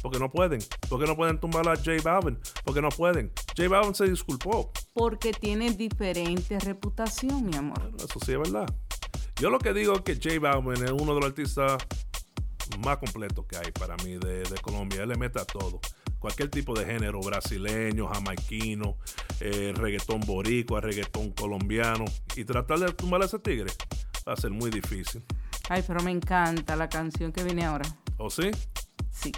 [0.02, 0.58] Porque no pueden.
[0.88, 2.36] ¿Por qué no pueden tumbar a J Balvin?
[2.64, 3.30] Porque no pueden.
[3.56, 4.72] J Balvin se disculpó.
[4.92, 7.92] Porque tiene diferente reputación, mi amor.
[7.96, 8.66] Eso sí es verdad.
[9.36, 11.80] Yo lo que digo es que J Balvin es uno de los artistas
[12.80, 15.04] más completos que hay para mí de, de Colombia.
[15.04, 15.78] Él le mete a todo.
[16.18, 18.98] Cualquier tipo de género, brasileño, jamaiquino,
[19.38, 22.04] eh, reggaetón boricua, reggaetón colombiano.
[22.34, 23.70] Y tratar de tumbar a ese tigre
[24.28, 25.24] va a ser muy difícil.
[25.68, 27.86] Ay, pero me encanta la canción que viene ahora.
[28.18, 28.50] ¿O sí?
[29.10, 29.32] Sí.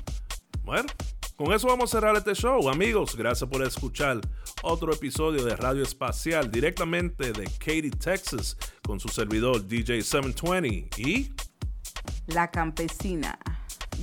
[0.65, 0.89] Bueno,
[1.37, 2.69] con eso vamos a cerrar este show.
[2.69, 4.21] Amigos, gracias por escuchar
[4.63, 11.01] otro episodio de Radio Espacial directamente de Katy, Texas, con su servidor DJ 720.
[11.01, 11.33] Y
[12.27, 13.39] La campesina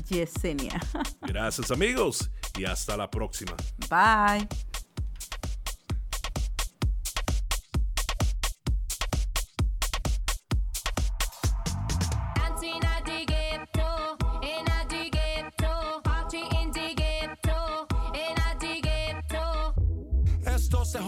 [0.10, 0.80] Yesenia.
[1.22, 3.56] gracias amigos y hasta la próxima.
[3.90, 4.48] Bye.